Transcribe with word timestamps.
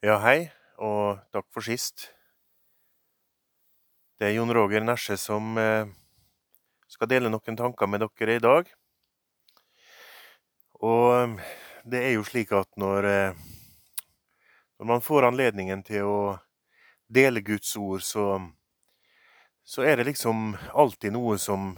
Ja, 0.00 0.14
hei, 0.16 0.46
og 0.80 1.18
takk 1.28 1.44
for 1.52 1.60
sist. 1.60 2.06
Det 4.16 4.30
er 4.30 4.38
Jon 4.38 4.48
Roger 4.56 4.80
Nesje 4.80 5.18
som 5.20 5.58
eh, 5.60 5.90
skal 6.88 7.10
dele 7.10 7.28
noen 7.28 7.58
tanker 7.58 7.84
med 7.84 8.00
dere 8.06 8.36
i 8.38 8.40
dag. 8.40 8.70
Og 10.80 11.04
eh, 11.18 11.50
det 11.84 12.00
er 12.06 12.14
jo 12.14 12.24
slik 12.24 12.54
at 12.56 12.70
når, 12.80 13.08
eh, 13.10 13.42
når 14.80 14.88
man 14.88 15.04
får 15.04 15.26
anledningen 15.28 15.84
til 15.84 16.08
å 16.08 16.16
dele 17.12 17.44
Guds 17.44 17.74
ord, 17.76 18.00
så, 18.00 18.40
så 19.60 19.84
er 19.84 20.00
det 20.00 20.08
liksom 20.08 20.56
alltid 20.72 21.12
noe 21.18 21.36
som 21.36 21.74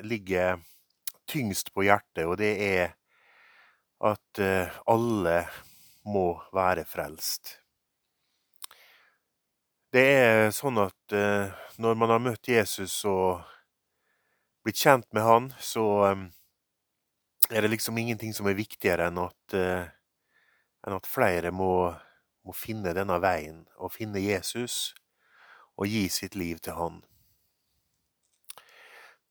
ligger 0.00 0.64
tyngst 1.28 1.74
på 1.76 1.84
hjertet, 1.90 2.24
og 2.24 2.40
det 2.40 2.54
er 2.70 2.96
at 4.00 4.44
alle 4.88 5.38
må 6.08 6.28
være 6.56 6.88
frelst. 6.88 7.58
Det 9.96 10.02
er 10.04 10.50
sånn 10.52 10.76
at 10.82 11.12
eh, 11.16 11.52
når 11.80 11.94
man 11.96 12.10
har 12.12 12.20
møtt 12.20 12.50
Jesus 12.50 12.98
og 13.08 13.46
blitt 14.66 14.82
kjent 14.82 15.06
med 15.16 15.24
han, 15.24 15.44
så 15.56 15.84
eh, 16.10 16.24
er 17.48 17.64
det 17.64 17.70
liksom 17.72 17.96
ingenting 17.96 18.34
som 18.36 18.44
er 18.50 18.58
viktigere 18.58 19.06
enn 19.08 19.22
at, 19.22 19.54
eh, 19.56 19.86
enn 20.84 20.96
at 20.98 21.08
flere 21.08 21.48
må, 21.48 21.70
må, 22.44 22.52
finne 22.52 22.92
denne 22.98 23.16
veien 23.24 23.62
og 23.80 23.94
finne 23.94 24.20
Jesus 24.20 24.90
og 25.80 25.88
gi 25.88 26.02
sitt 26.12 26.36
liv 26.36 26.60
til 26.60 26.76
han. 26.76 26.98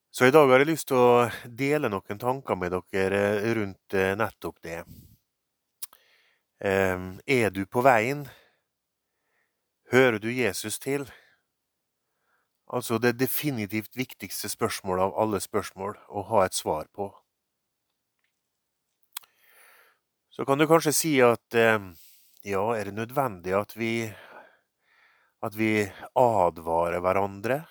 Så 0.09 0.25
i 0.25 0.33
dag 0.33 0.49
har 0.49 0.63
jeg 0.63 0.71
lyst 0.71 0.89
til 0.89 0.97
å 0.97 1.27
dele 1.45 1.91
noen 1.93 2.23
tanker 2.23 2.57
med 2.57 2.73
dere 2.89 3.21
rundt 3.59 3.97
nettopp 4.17 4.57
det. 4.65 4.79
Er 6.57 7.53
du 7.53 7.65
på 7.69 7.85
veien? 7.85 8.25
Hører 9.93 10.17
du 10.17 10.31
Jesus 10.33 10.79
til? 10.81 11.05
Altså 12.73 12.97
det 12.97 13.19
definitivt 13.19 13.93
viktigste 13.93 14.49
spørsmålet 14.49 15.05
av 15.05 15.19
alle 15.21 15.41
spørsmål 15.43 15.93
å 16.09 16.23
ha 16.31 16.41
et 16.45 16.57
svar 16.57 16.89
på. 16.89 17.11
Så 20.33 20.45
kan 20.49 20.57
du 20.57 20.65
kanskje 20.67 20.91
si 20.91 21.13
at 21.21 21.55
eh, 21.55 21.77
ja, 22.49 22.65
er 22.73 22.89
det 22.89 22.97
nødvendig 22.97 23.53
at 23.53 23.77
vi 23.77 24.09
at 25.45 25.53
vi 25.53 25.85
advarer 26.17 26.99
hverandre? 27.05 27.61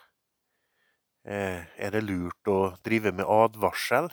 Eh, 1.27 1.67
er 1.67 1.91
det 1.91 2.07
lurt 2.07 2.47
å 2.47 2.77
drive 2.87 3.11
med 3.11 3.27
advarsel? 3.27 4.12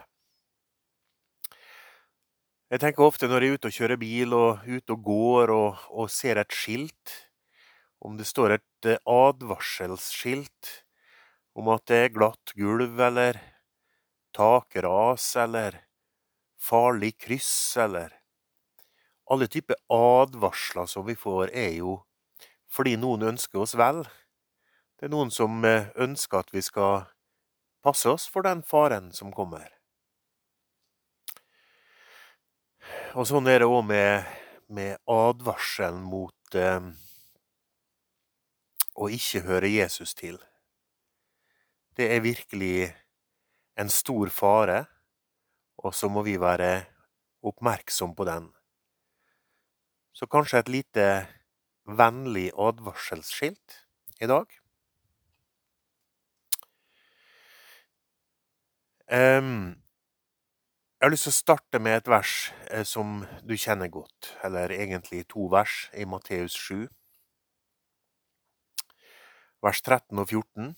Jeg 2.72 2.82
tenker 2.82 3.06
ofte 3.06 3.30
når 3.30 3.44
jeg 3.44 3.52
er 3.52 3.60
ute 3.60 3.70
og 3.70 3.78
kjører 3.78 4.00
bil 4.02 4.34
og 4.34 4.66
ute 4.66 4.96
og 4.96 5.04
går 5.06 5.54
og, 5.54 5.84
og 5.94 6.10
ser 6.10 6.42
et 6.42 6.56
skilt 6.56 7.20
om 8.02 8.18
det 8.18 8.26
står 8.26 8.58
et 8.58 8.90
eh, 8.90 9.02
advarselsskilt 9.06 10.72
om 11.58 11.70
at 11.74 11.86
det 11.92 12.00
er 12.06 12.14
glatt 12.16 12.54
gulv 12.58 13.00
eller 13.02 13.38
takras 14.36 15.36
eller 15.36 15.84
farlig 16.62 17.18
kryss 17.18 17.78
eller 17.78 18.18
Alle 19.32 19.48
typer 19.48 19.78
advarsler 19.88 20.90
som 20.92 21.06
vi 21.08 21.14
får, 21.16 21.54
er 21.56 21.78
jo 21.78 22.02
fordi 22.68 22.98
noen 23.00 23.22
ønsker 23.30 23.62
oss 23.64 23.78
vel. 23.80 24.02
Det 25.00 25.08
er 25.08 25.14
noen 25.14 25.32
som 25.32 25.64
eh, 25.64 25.88
ønsker 25.96 26.42
at 26.42 26.52
vi 26.52 26.60
skal 26.66 27.06
passe 27.86 28.10
oss 28.12 28.26
for 28.28 28.44
den 28.44 28.60
faren 28.68 29.08
som 29.16 29.32
kommer. 29.32 29.70
Og 33.16 33.30
sånn 33.30 33.48
er 33.48 33.64
det 33.64 33.70
òg 33.72 33.86
med, 33.88 34.28
med 34.68 35.00
advarselen 35.08 36.04
mot 36.12 36.60
eh, 36.60 36.92
og 39.02 39.14
ikke 39.16 39.42
høre 39.48 39.70
Jesus 39.74 40.14
til. 40.14 40.38
Det 41.98 42.06
er 42.16 42.22
virkelig 42.22 42.94
en 43.80 43.90
stor 43.90 44.30
fare, 44.30 44.86
og 45.82 45.96
så 45.98 46.10
må 46.10 46.22
vi 46.22 46.38
være 46.40 46.86
oppmerksom 47.42 48.14
på 48.16 48.26
den. 48.30 48.52
Så 50.14 50.28
kanskje 50.30 50.62
et 50.62 50.70
lite 50.70 51.06
vennlig 51.90 52.52
advarselsskilt 52.54 53.80
i 54.22 54.30
dag. 54.30 54.46
Jeg 61.02 61.08
har 61.08 61.12
lyst 61.12 61.26
til 61.26 61.34
å 61.34 61.42
starte 61.42 61.80
med 61.82 61.98
et 61.98 62.08
vers 62.08 62.54
eh, 62.70 62.86
som 62.86 63.26
du 63.44 63.58
kjenner 63.58 63.90
godt, 63.92 64.36
eller 64.46 64.72
egentlig 64.72 65.26
to 65.34 65.50
vers 65.52 65.90
i 65.98 66.06
Matteus 66.06 66.54
7 66.54 66.86
vers 69.62 69.82
13 69.86 70.18
og 70.18 70.28
14. 70.28 70.72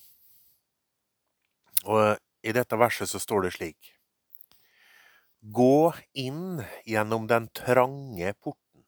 Og 1.87 2.03
i 2.43 2.53
dette 2.55 2.79
verset 2.79 3.09
så 3.11 3.21
står 3.21 3.47
det 3.47 3.53
slik 3.57 3.93
Gå 5.43 5.91
inn 6.15 6.61
gjennom 6.87 7.27
den 7.27 7.49
trange 7.55 8.31
porten. 8.39 8.83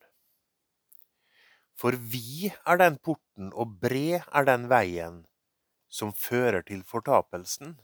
For 1.76 1.96
vi 2.00 2.52
er 2.64 2.80
den 2.80 2.96
porten, 3.04 3.52
og 3.52 3.76
bred 3.82 4.24
er 4.32 4.48
den 4.48 4.70
veien 4.72 5.26
som 5.92 6.14
fører 6.16 6.64
til 6.64 6.84
fortapelsen. 6.88 7.76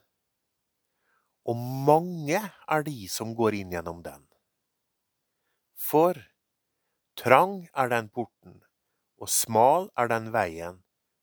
Og 1.43 1.59
mange 1.59 2.39
er 2.39 2.87
de 2.87 2.95
som 3.11 3.35
går 3.35 3.59
inn 3.59 3.75
gjennom 3.75 3.99
den. 4.05 4.23
For 5.75 6.15
trang 7.19 7.65
er 7.75 7.91
den 7.91 8.07
porten, 8.07 8.61
og 9.19 9.27
smal 9.27 9.91
er 9.99 10.07
den 10.11 10.31
veien 10.31 10.80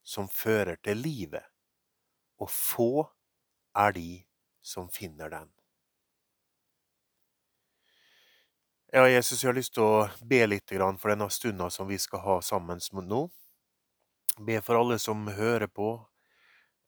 som 0.08 0.28
fører 0.32 0.80
til 0.80 1.02
livet, 1.04 1.44
og 2.40 2.48
få 2.50 2.92
er 3.76 3.92
de 3.92 4.10
som 4.64 4.88
finner 4.88 5.28
den. 5.28 5.50
Ja, 8.92 9.04
Jesus, 9.08 9.42
jeg 9.42 9.50
har 9.50 9.58
lyst 9.58 9.74
til 9.76 9.84
å 9.84 10.06
be 10.24 10.40
litt 10.46 10.72
for 10.72 11.12
denne 11.12 11.28
stunda 11.28 11.68
som 11.68 11.90
vi 11.90 11.98
skal 12.00 12.22
ha 12.24 12.38
sammen 12.40 12.80
nå. 13.04 13.26
Be 14.40 14.62
for 14.64 14.80
alle 14.80 14.96
som 14.98 15.26
hører 15.28 15.68
på, 15.68 15.90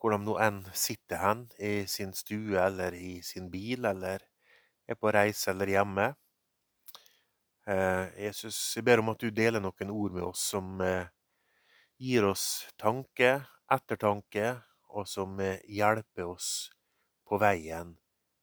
hvor 0.01 0.15
de 0.15 0.19
nå 0.25 0.39
enn 0.41 0.63
sitter 0.73 1.21
hen, 1.21 1.45
i 1.59 1.85
sin 1.87 2.15
stue 2.17 2.57
eller 2.57 2.97
i 2.97 3.21
sin 3.21 3.51
bil, 3.51 3.85
eller 3.85 4.25
er 4.89 4.97
på 4.97 5.13
reise 5.13 5.51
eller 5.51 5.67
hjemme. 5.67 6.15
Eh, 7.69 8.07
Jesus, 8.25 8.57
jeg 8.77 8.85
ber 8.85 9.05
om 9.05 9.13
at 9.13 9.21
du 9.21 9.29
deler 9.29 9.61
noen 9.61 9.93
ord 9.93 10.17
med 10.17 10.25
oss 10.25 10.49
som 10.55 10.81
eh, 10.81 11.05
gir 12.01 12.25
oss 12.25 12.65
tanke, 12.81 13.43
ettertanke, 13.71 14.57
og 14.91 15.07
som 15.07 15.37
hjelper 15.69 16.27
oss 16.33 16.71
på 17.29 17.39
veien 17.39 17.93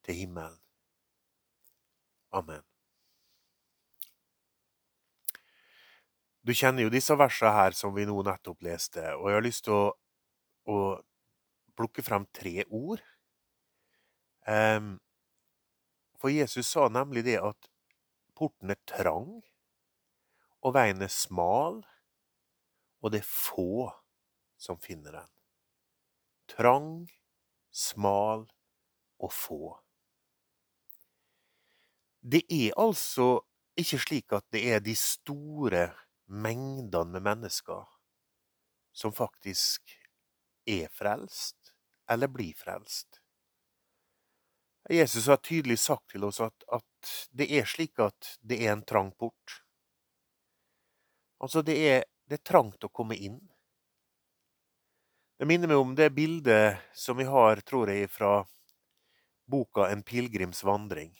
til 0.06 0.22
himmelen. 0.22 0.59
Amen. 2.38 2.62
Du 6.47 6.53
kjenner 6.56 6.85
jo 6.85 6.94
disse 6.94 7.17
versene 7.19 7.51
her 7.51 7.75
som 7.75 7.91
vi 7.96 8.06
nå 8.07 8.16
nettopp 8.23 8.62
leste, 8.63 9.03
og 9.17 9.28
jeg 9.28 9.40
har 9.40 9.44
lyst 9.44 9.66
til 9.66 9.75
å, 9.75 9.90
å 10.69 10.78
plukke 11.75 12.06
frem 12.06 12.23
tre 12.31 12.63
ord. 12.69 13.01
For 16.22 16.31
Jesus 16.31 16.69
sa 16.72 16.88
nemlig 16.94 17.25
det 17.28 17.35
at 17.44 17.67
porten 18.38 18.72
er 18.72 18.79
trang, 18.88 19.41
og 20.63 20.75
veien 20.78 21.03
er 21.03 21.12
smal, 21.12 21.81
og 23.02 23.13
det 23.13 23.22
er 23.22 23.30
få 23.30 23.90
som 24.58 24.80
finner 24.81 25.19
den. 25.19 25.30
Trang, 26.52 26.91
smal 27.72 28.47
og 29.19 29.34
få. 29.34 29.78
Det 32.22 32.44
er 32.50 32.74
altså 32.80 33.41
ikke 33.78 34.00
slik 34.02 34.34
at 34.34 34.47
det 34.52 34.63
er 34.74 34.81
de 34.84 34.96
store 34.97 35.91
mengdene 36.28 37.11
med 37.14 37.23
mennesker 37.29 37.85
som 38.97 39.14
faktisk 39.14 39.94
er 40.66 40.90
frelst, 40.91 41.73
eller 42.09 42.28
blir 42.28 42.55
frelst. 42.58 43.22
Jesus 44.90 45.28
har 45.28 45.38
tydelig 45.44 45.79
sagt 45.79 46.09
til 46.11 46.23
oss 46.23 46.40
at, 46.41 46.64
at 46.73 47.14
det 47.35 47.47
er 47.59 47.67
slik 47.67 47.99
at 47.99 48.38
det 48.41 48.61
er 48.66 48.73
en 48.73 48.85
trang 48.88 49.11
port. 49.20 49.61
Altså, 51.44 51.61
det 51.61 51.78
er 51.91 52.03
det 52.28 52.40
er 52.40 52.44
trangt 52.44 52.84
å 52.84 52.91
komme 52.91 53.16
inn. 53.16 53.40
Det 55.38 55.46
minner 55.46 55.70
meg 55.70 55.79
om 55.79 55.94
det 55.96 56.09
bildet 56.16 56.82
som 56.97 57.18
vi 57.18 57.28
har, 57.29 57.62
tror 57.62 57.91
jeg, 57.94 58.09
fra 58.12 58.41
boka 59.47 59.88
En 59.88 60.03
pilegrims 60.03 60.64
vandring. 60.64 61.14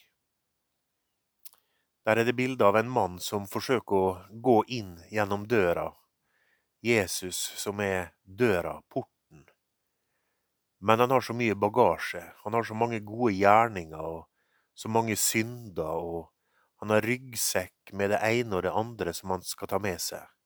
Der 2.04 2.18
er 2.18 2.25
det 2.27 2.36
bilde 2.36 2.65
av 2.65 2.75
en 2.80 2.89
mann 2.89 3.19
som 3.19 3.48
forsøker 3.48 3.95
å 3.95 4.18
gå 4.31 4.57
inn 4.68 4.98
gjennom 5.12 5.48
døra. 5.48 5.89
Jesus 6.83 7.39
som 7.60 7.80
er 7.83 8.13
døra, 8.24 8.81
porten. 8.88 9.45
Men 10.80 11.00
han 11.00 11.12
har 11.12 11.21
så 11.21 11.33
mye 11.33 11.56
bagasje, 11.56 12.24
han 12.44 12.53
har 12.53 12.63
så 12.63 12.75
mange 12.75 13.00
gode 13.00 13.33
gjerninger 13.36 14.00
og 14.00 14.27
så 14.77 14.92
mange 14.92 15.15
synder, 15.19 16.00
og 16.00 16.30
han 16.80 16.94
har 16.94 17.03
ryggsekk 17.03 17.94
med 17.94 18.13
det 18.13 18.21
ene 18.24 18.60
og 18.60 18.63
det 18.68 18.75
andre 18.75 19.13
som 19.13 19.33
han 19.33 19.44
skal 19.44 19.71
ta 19.71 19.80
med 19.81 20.00
seg. 20.03 20.37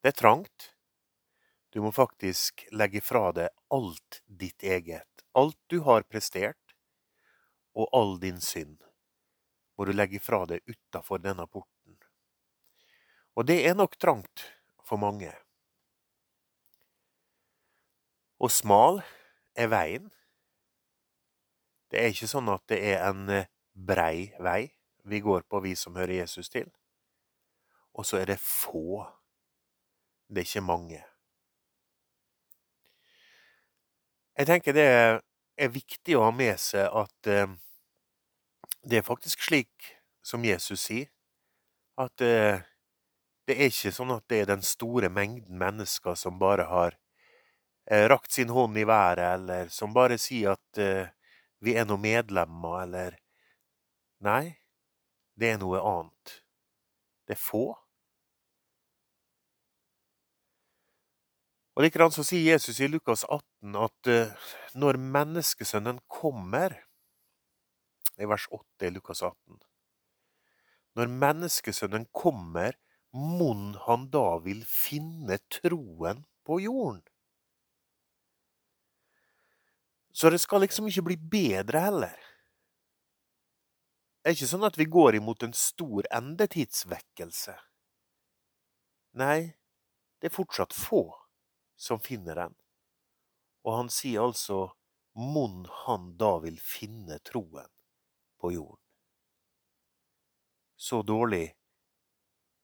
Det 0.00 0.14
er 0.14 0.16
trangt. 0.16 0.70
Du 1.70 1.80
må 1.84 1.92
faktisk 1.92 2.64
legge 2.72 3.02
fra 3.04 3.30
deg 3.36 3.52
alt 3.70 4.22
ditt 4.26 4.62
eget. 4.62 5.06
Alt 5.36 5.58
du 5.70 5.80
har 5.86 6.08
prestert, 6.08 6.74
og 7.74 7.88
all 7.94 8.16
din 8.20 8.40
synd, 8.42 8.80
må 9.78 9.86
du 9.86 9.92
legge 9.94 10.18
fra 10.20 10.42
deg 10.48 10.64
utafor 10.66 11.22
denne 11.22 11.46
porten. 11.46 11.98
Og 13.38 13.46
det 13.46 13.60
er 13.68 13.76
nok 13.78 13.94
trangt 14.00 14.48
for 14.84 14.98
mange. 14.98 15.30
Og 18.40 18.50
smal 18.50 19.02
er 19.54 19.70
veien. 19.70 20.10
Det 21.92 22.00
er 22.00 22.10
ikke 22.10 22.30
sånn 22.30 22.50
at 22.50 22.64
det 22.72 22.80
er 22.92 23.04
en 23.10 23.28
eh, 23.30 23.48
brei 23.74 24.32
vei 24.40 24.70
vi 25.10 25.20
går 25.20 25.46
på, 25.48 25.60
vi 25.64 25.74
som 25.76 25.96
hører 25.96 26.20
Jesus 26.20 26.50
til. 26.52 26.68
Og 27.94 28.06
så 28.06 28.20
er 28.20 28.32
det 28.32 28.40
få. 28.42 29.04
Det 30.30 30.44
er 30.44 30.46
ikke 30.46 30.62
mange. 30.62 31.00
Jeg 34.38 34.46
tenker 34.46 34.76
det 34.76 34.86
er 35.58 35.72
viktig 35.74 36.14
å 36.16 36.28
ha 36.28 36.30
med 36.32 36.54
seg 36.62 36.86
at 36.86 37.28
eh, 37.28 37.50
det 38.86 39.00
er 39.00 39.04
faktisk 39.04 39.42
slik 39.44 39.90
som 40.22 40.46
Jesus 40.46 40.86
sier, 40.86 41.10
at 42.00 42.22
eh, 42.22 42.62
det 43.50 43.56
er 43.58 43.72
ikke 43.74 43.92
sånn 43.92 44.14
at 44.14 44.24
det 44.30 44.44
er 44.44 44.52
den 44.52 44.62
store 44.64 45.10
mengden 45.10 45.58
mennesker 45.58 46.14
som 46.14 46.38
bare 46.38 46.68
har 46.70 46.96
eh, 47.90 48.06
rakt 48.08 48.30
sin 48.32 48.54
hånd 48.54 48.78
i 48.78 48.86
været, 48.86 49.34
eller 49.34 49.74
som 49.74 49.92
bare 49.92 50.16
sier 50.16 50.54
at 50.54 51.10
vi 51.60 51.74
er 51.74 51.90
noen 51.90 52.06
medlemmer, 52.06 52.86
eller 52.86 53.18
Nei, 54.20 54.60
det 55.40 55.54
er 55.54 55.60
noe 55.60 55.80
annet. 55.80 56.32
Det 57.24 57.32
er 57.32 57.40
få. 57.40 57.64
Og 61.80 61.86
Likedan 61.86 62.12
så 62.12 62.20
sier 62.28 62.42
Jesus 62.44 62.76
i 62.84 62.90
Lukas 62.92 63.22
18 63.24 63.76
at 63.80 64.08
uh, 64.12 64.48
når 64.76 64.98
menneskesønnen 65.00 66.02
kommer 66.12 66.74
I 68.20 68.26
vers 68.28 68.44
8 68.52 68.84
i 68.84 68.90
Lukas 68.92 69.22
18 69.24 69.56
Når 71.00 71.14
menneskesønnen 71.22 72.04
kommer, 72.12 72.76
mon 73.16 73.78
han 73.86 74.04
da 74.12 74.42
vil 74.44 74.60
finne 74.68 75.38
troen 75.48 76.20
på 76.44 76.58
jorden? 76.66 77.00
Så 80.12 80.28
det 80.28 80.42
skal 80.44 80.60
liksom 80.66 80.90
ikke 80.90 81.06
bli 81.08 81.16
bedre 81.32 81.80
heller. 81.86 82.28
Det 84.20 84.34
er 84.34 84.36
ikke 84.36 84.50
sånn 84.52 84.68
at 84.68 84.76
vi 84.76 84.84
går 84.98 85.16
imot 85.22 85.48
en 85.48 85.56
stor 85.56 86.04
endetidsvekkelse. 86.12 87.56
Nei, 89.24 89.54
det 90.20 90.28
er 90.28 90.36
fortsatt 90.36 90.76
få 90.76 91.06
som 91.80 92.00
finner 92.00 92.36
den. 92.36 92.54
Og 93.64 93.76
han 93.78 93.88
sier 93.92 94.26
altså 94.26 94.66
mon 95.16 95.64
han 95.84 96.12
da 96.20 96.34
vil 96.44 96.58
finne 96.60 97.18
troen 97.24 97.68
på 98.40 98.52
jorden. 98.52 98.84
Så 100.76 101.02
dårlig 101.02 101.54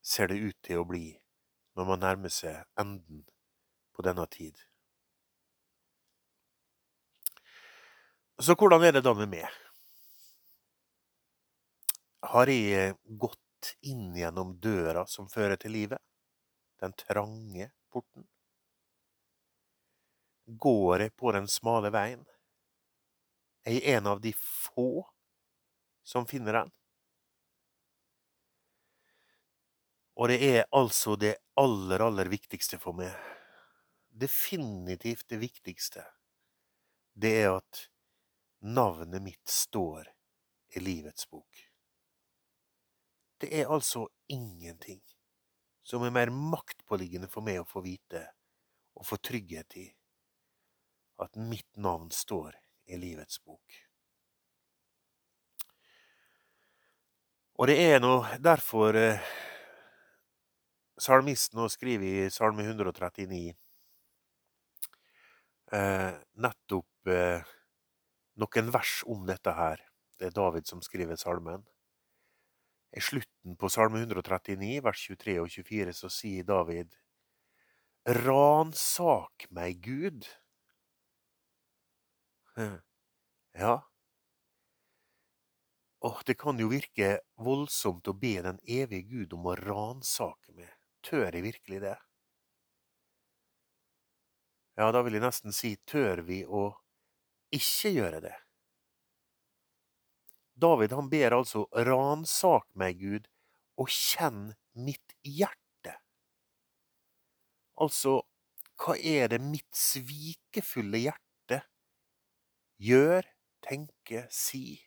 ser 0.05 0.29
det 0.29 0.37
ut 0.41 0.59
til 0.65 0.81
å 0.83 0.89
bli 0.89 1.09
når 1.77 1.89
man 1.91 2.05
nærmer 2.05 2.33
seg 2.33 2.63
enden 2.81 3.25
på 3.97 4.05
denne 4.05 4.25
tid. 4.33 4.61
Så 8.39 8.53
hvordan 8.53 8.85
er 8.85 8.97
det 8.99 9.05
da 9.05 9.15
med 9.17 9.33
meg? 9.33 9.49
Har 12.37 12.53
jeg 12.53 12.97
gått 13.21 13.73
inn 13.81 14.11
gjennom 14.17 14.57
døra 14.61 15.07
som 15.09 15.29
fører 15.33 15.57
til 15.61 15.73
livet? 15.73 16.01
Den 16.81 16.93
trange 17.01 17.71
porten? 17.93 18.29
Går 20.47 21.01
jeg 21.01 21.17
på 21.19 21.33
den 21.35 21.49
smale 21.51 21.91
veien? 21.91 22.23
Er 23.67 23.75
jeg 23.75 23.97
en 23.99 24.07
av 24.07 24.21
de 24.23 24.31
få 24.39 25.03
som 26.07 26.27
finner 26.31 26.61
den? 26.61 26.71
Og 30.17 30.31
det 30.31 30.39
er 30.47 30.69
altså 30.73 31.17
det 31.19 31.35
aller, 31.61 32.01
aller 32.01 32.31
viktigste 32.31 32.79
for 32.81 32.95
meg. 32.97 33.11
Definitivt 34.09 35.27
det 35.29 35.43
viktigste. 35.43 36.07
Det 37.13 37.35
er 37.43 37.51
at 37.59 37.83
navnet 38.63 39.27
mitt 39.27 39.51
står 39.51 40.07
i 40.79 40.81
livets 40.81 41.27
bok. 41.29 41.67
Det 43.43 43.51
er 43.51 43.69
altså 43.69 44.07
ingenting 44.33 45.03
som 45.83 46.07
er 46.07 46.15
mer 46.15 46.33
maktpåliggende 46.33 47.29
for 47.29 47.45
meg 47.45 47.61
å 47.61 47.69
få 47.69 47.83
vite 47.85 48.23
og 48.97 49.05
få 49.11 49.19
trygghet 49.21 49.77
i 49.83 49.87
at 51.23 51.37
mitt 51.37 51.69
navn 51.77 52.11
står 52.13 52.57
i 52.87 52.99
livets 53.01 53.41
bok. 53.45 53.83
Og 57.57 57.71
det 57.71 57.77
er 57.81 58.03
nå 58.05 58.19
derfor 58.45 58.97
eh, 59.01 59.23
salmisten 61.01 61.57
nå 61.57 61.71
skriver 61.73 62.27
i 62.27 62.33
Salme 62.33 62.67
139 62.67 63.55
eh, 65.73 66.19
nettopp 66.37 67.11
eh, 67.13 67.55
noen 68.37 68.69
vers 68.75 68.99
om 69.09 69.25
dette 69.29 69.57
her. 69.57 69.81
Det 70.21 70.29
er 70.29 70.37
David 70.37 70.69
som 70.69 70.85
skriver 70.85 71.17
salmen. 71.21 71.65
I 72.97 73.01
slutten 73.01 73.57
på 73.61 73.69
salme 73.73 74.01
139, 74.05 74.79
vers 74.85 75.03
23 75.09 75.41
og 75.43 75.51
24, 75.53 75.97
så 75.97 76.12
sier 76.12 76.47
David 76.49 76.95
Ransak 78.07 79.49
meg, 79.51 79.81
Gud. 79.85 80.29
Ja. 83.53 83.88
Åh, 86.00 86.20
det 86.26 86.35
kan 86.35 86.58
jo 86.58 86.69
virke 86.69 87.19
voldsomt 87.37 88.08
å 88.08 88.14
be 88.17 88.37
den 88.44 88.58
evige 88.64 89.03
Gud 89.11 89.32
om 89.37 89.49
å 89.50 89.56
ransake 89.58 90.55
meg. 90.56 90.73
Tør 91.05 91.29
jeg 91.29 91.44
virkelig 91.44 91.81
det? 91.85 91.97
Ja, 94.76 94.91
da 94.93 95.03
vil 95.05 95.17
jeg 95.17 95.25
nesten 95.25 95.56
si, 95.56 95.75
tør 95.88 96.20
vi 96.25 96.43
å 96.44 96.69
ikke 97.55 97.93
gjøre 97.93 98.20
det. 98.26 98.35
David 100.56 100.93
han 100.97 101.09
ber 101.12 101.37
altså 101.37 101.67
ransak 101.88 102.69
meg, 102.73 103.00
Gud, 103.00 103.29
og 103.76 103.93
kjenn 103.93 104.55
mitt 104.73 105.17
hjerte. 105.25 105.97
Altså, 107.76 108.23
hva 108.81 108.97
er 108.97 109.28
det 109.33 109.40
mitt 109.45 109.73
svikefulle 109.76 111.00
hjerte 111.04 111.25
gjør, 112.83 113.26
tenke, 113.64 114.26
si? 114.33 114.83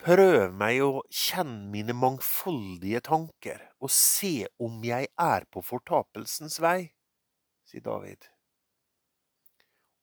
Prøv 0.00 0.54
meg 0.56 0.80
å 0.80 1.04
kjenne 1.12 1.68
mine 1.72 1.92
mangfoldige 1.92 3.02
tanker, 3.10 3.66
og 3.80 3.92
se 3.92 4.48
om 4.62 4.80
jeg 4.84 5.12
er 5.20 5.48
på 5.52 5.60
fortapelsens 5.64 6.60
vei, 6.64 6.92
sier 7.68 7.84
David 7.84 8.30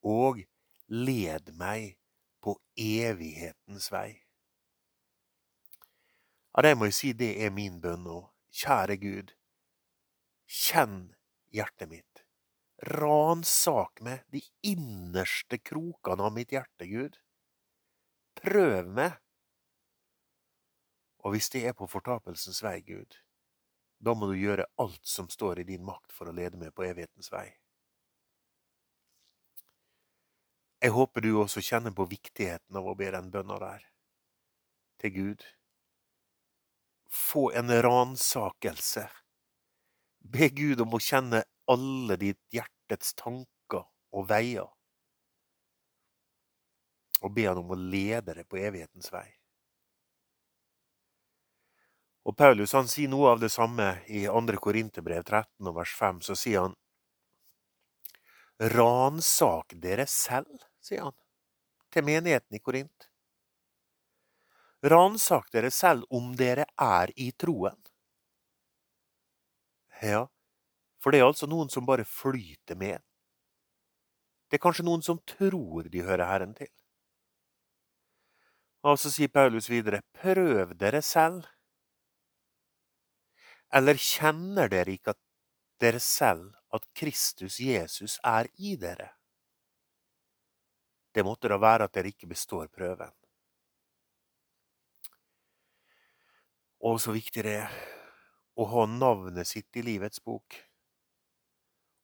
og 0.07 0.43
led 0.87 1.51
meg 1.57 1.97
på 2.43 2.55
evighetens 2.79 3.91
vei. 3.91 4.21
Ja, 6.55 6.63
det 6.63 6.77
må 6.77 6.87
jeg 6.89 6.97
si, 6.97 7.13
det 7.13 7.35
er 7.43 7.53
min 7.53 7.81
bønn 7.81 8.05
nå. 8.07 8.21
Kjære 8.57 8.95
Gud, 8.97 9.33
kjenn 10.47 11.11
hjertet 11.53 11.91
mitt. 11.91 12.06
Ransak 12.77 14.01
meg 14.05 14.25
de 14.29 14.41
innerste 14.61 15.57
krokene 15.57 16.27
av 16.27 16.33
mitt 16.35 16.51
hjerte, 16.53 16.85
Gud. 16.85 17.17
Prøv 18.37 18.91
meg. 18.93 19.17
Og 21.25 21.33
hvis 21.33 21.49
det 21.49 21.63
er 21.65 21.73
på 21.77 21.89
fortapelsens 21.89 22.61
vei, 22.63 22.77
Gud, 22.85 23.17
da 23.97 24.13
må 24.13 24.29
du 24.29 24.37
gjøre 24.37 24.67
alt 24.77 25.05
som 25.09 25.29
står 25.29 25.63
i 25.63 25.69
din 25.73 25.85
makt 25.85 26.13
for 26.13 26.29
å 26.29 26.35
lede 26.35 26.59
meg 26.61 26.75
på 26.77 26.85
evighetens 26.85 27.31
vei. 27.33 27.49
Jeg 30.77 30.93
håper 30.93 31.25
du 31.25 31.31
også 31.41 31.63
kjenner 31.65 31.91
på 31.97 32.05
viktigheten 32.05 32.77
av 32.77 32.85
å 32.85 32.93
be 32.95 33.09
den 33.09 33.31
bønna 33.33 33.57
der 33.59 33.87
til 35.01 35.13
Gud. 35.15 35.45
Få 37.09 37.49
en 37.57 37.73
ransakelse. 37.81 39.07
Be 40.21 40.49
Gud 40.53 40.81
om 40.85 40.93
å 40.93 41.01
kjenne 41.01 41.41
alle 41.67 42.17
ditt 42.19 42.39
hjertets 42.53 43.13
tanker 43.19 43.85
og 44.13 44.29
veier, 44.29 44.69
og 47.21 47.33
be 47.33 47.47
Han 47.49 47.59
om 47.63 47.73
å 47.73 47.79
lede 47.79 48.35
deg 48.37 48.47
på 48.47 48.59
evighetens 48.61 49.11
vei. 49.13 49.27
Og 52.27 52.35
Paulus 52.35 52.73
han 52.75 52.89
sier 52.91 53.07
noe 53.07 53.31
av 53.31 53.39
det 53.39 53.49
samme 53.49 54.01
i 54.11 54.25
2. 54.27 54.59
Korinterbrev 54.59 55.23
13 55.23 55.69
vers 55.73 55.93
5. 55.95 56.21
Så 56.27 56.35
sier 56.35 56.65
han 56.65 56.75
Ransak 58.75 59.77
dere 59.79 60.07
selv, 60.11 60.65
sier 60.83 61.07
han 61.07 61.15
til 61.93 62.03
menigheten 62.03 62.57
i 62.57 62.59
Korint. 62.59 63.07
Ransak 64.83 65.47
dere 65.53 65.71
selv 65.71 66.03
om 66.13 66.33
dere 66.35 66.65
er 66.75 67.13
i 67.15 67.31
troen. 67.31 67.77
Ja, 70.03 70.27
for 71.07 71.15
det 71.15 71.21
er 71.21 71.29
altså 71.29 71.47
noen 71.47 71.69
som 71.71 71.85
bare 71.87 72.03
flyter 72.03 72.75
med. 72.75 72.99
Det 74.51 74.57
er 74.57 74.59
kanskje 74.65 74.83
noen 74.83 75.05
som 75.05 75.21
tror 75.23 75.87
de 75.87 76.01
hører 76.03 76.27
Herren 76.27 76.51
til. 76.57 76.67
Og 78.83 78.99
så 78.99 79.13
sier 79.15 79.31
Paulus 79.31 79.69
videre, 79.71 80.01
prøv 80.19 80.75
dere 80.75 80.99
selv. 80.99 81.47
Eller 83.71 83.95
kjenner 83.95 84.67
dere 84.67 84.97
ikke 84.97 85.15
at 85.15 85.21
dere 85.79 86.03
selv 86.03 86.51
at 86.75 86.91
Kristus 86.91 87.61
Jesus 87.63 88.19
er 88.19 88.51
i 88.59 88.75
dere? 88.75 89.13
Det 91.15 91.23
måtte 91.23 91.47
da 91.47 91.55
være 91.55 91.87
at 91.87 91.95
dere 91.95 92.11
ikke 92.11 92.33
består 92.35 92.67
prøven. 92.67 93.15
Og 96.83 96.99
så 96.99 97.15
viktig 97.15 97.47
det 97.47 97.59
er 97.63 97.83
å 98.59 98.73
ha 98.75 98.89
navnet 98.91 99.47
sitt 99.47 99.71
i 99.79 99.87
livets 99.87 100.19
bok. 100.19 100.65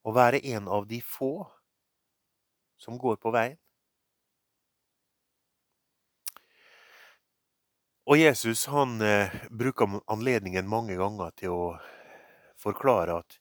Å 0.03 0.11
være 0.11 0.41
en 0.55 0.67
av 0.67 0.87
de 0.87 0.99
få 1.01 1.45
som 2.79 2.97
går 2.99 3.19
på 3.23 3.31
veien. 3.31 3.57
Og 8.03 8.19
Jesus 8.19 8.65
han 8.67 8.99
eh, 9.01 9.31
bruker 9.49 10.01
anledningen 10.11 10.67
mange 10.67 10.97
ganger 10.99 11.31
til 11.39 11.55
å 11.55 11.67
forklare 12.59 13.21
at 13.23 13.37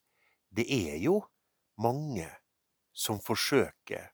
det 0.55 0.69
er 0.71 1.01
jo 1.03 1.19
mange 1.83 2.29
som 2.95 3.19
forsøker 3.19 4.13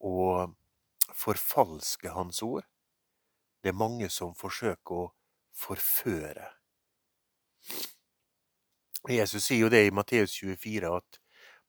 å 0.00 0.48
forfalske 1.12 2.14
hans 2.16 2.40
ord. 2.42 2.64
Det 3.60 3.72
er 3.72 3.78
mange 3.78 4.08
som 4.08 4.32
forsøker 4.34 5.04
å 5.04 5.10
forføre. 5.52 6.48
Jesus 9.10 9.44
sier 9.44 9.66
jo 9.66 9.72
det 9.72 9.84
i 9.86 9.94
Matteus 9.94 10.32
24 10.40 10.88
at 10.96 11.21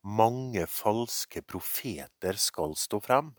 mange 0.04 0.66
falske 0.68 1.42
profeter 1.42 2.38
skal 2.40 2.76
stå 2.76 3.00
frem. 3.04 3.32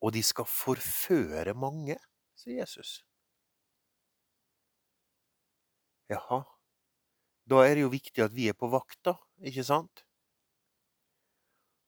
Og 0.00 0.14
de 0.14 0.22
skal 0.22 0.46
forføre 0.48 1.54
mange, 1.58 1.98
sier 2.38 2.62
Jesus. 2.62 3.02
Jaha, 6.08 6.40
da 7.48 7.64
er 7.66 7.76
det 7.76 7.84
jo 7.84 7.92
viktig 7.92 8.22
at 8.24 8.32
vi 8.32 8.46
er 8.48 8.56
på 8.56 8.70
vakt, 8.72 9.00
da, 9.04 9.18
ikke 9.44 9.64
sant? 9.66 10.04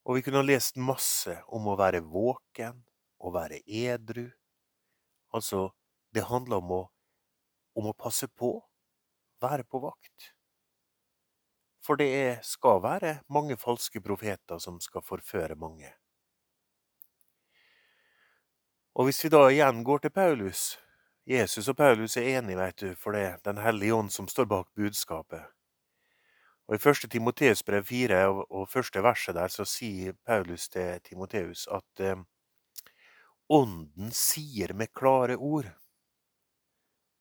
Og 0.04 0.18
vi 0.18 0.25
kunne 0.25 0.40
ha 0.40 0.44
lest 0.44 0.76
masse 0.80 1.37
om 1.49 1.68
å 1.70 1.76
være 1.78 2.02
våken, 2.04 2.82
å 3.20 3.32
være 3.32 3.61
edru. 3.64 4.26
Altså, 5.37 5.70
det 6.12 6.26
handler 6.28 6.61
om 6.61 6.75
å, 6.75 6.82
om 7.78 7.88
å 7.88 7.97
passe 7.97 8.28
på, 8.28 8.56
være 9.40 9.64
på 9.68 9.80
vakt. 9.85 10.32
For 11.80 11.96
det 11.96 12.08
er, 12.12 12.40
skal 12.44 12.82
være 12.84 13.14
mange 13.28 13.56
falske 13.56 14.02
profeter 14.04 14.58
som 14.58 14.80
skal 14.80 15.02
forføre 15.02 15.56
mange. 15.56 15.94
Og 18.94 19.06
hvis 19.06 19.25
vi 19.25 19.30
da 19.32 19.46
igjen 19.49 19.84
går 19.84 19.99
til 20.04 20.12
Paulus, 20.12 20.78
Jesus 21.26 21.68
og 21.68 21.76
Paulus 21.76 22.16
er 22.16 22.38
enige, 22.38 22.58
veit 22.58 22.80
du, 22.80 22.94
for 22.99 23.14
det 23.14 23.20
er 23.22 23.38
Den 23.44 23.58
hellige 23.58 23.94
ånd 23.94 24.10
som 24.10 24.28
står 24.28 24.44
bak 24.50 24.68
budskapet. 24.76 25.44
Og 26.68 26.75
I 26.75 26.88
1. 26.88 27.10
Timoteus 27.10 27.62
brev 27.62 27.84
4 27.84 28.18
og 28.28 28.68
første 28.68 29.02
verset 29.02 29.34
der 29.34 29.49
så 29.49 29.64
sier 29.64 30.12
Paulus 30.26 30.68
til 30.68 31.00
Timoteus 31.02 31.66
at 31.66 32.00
eh, 32.00 32.20
Ånden 33.50 34.12
sier 34.14 34.70
med 34.78 34.92
klare 34.94 35.34
ord, 35.37 35.66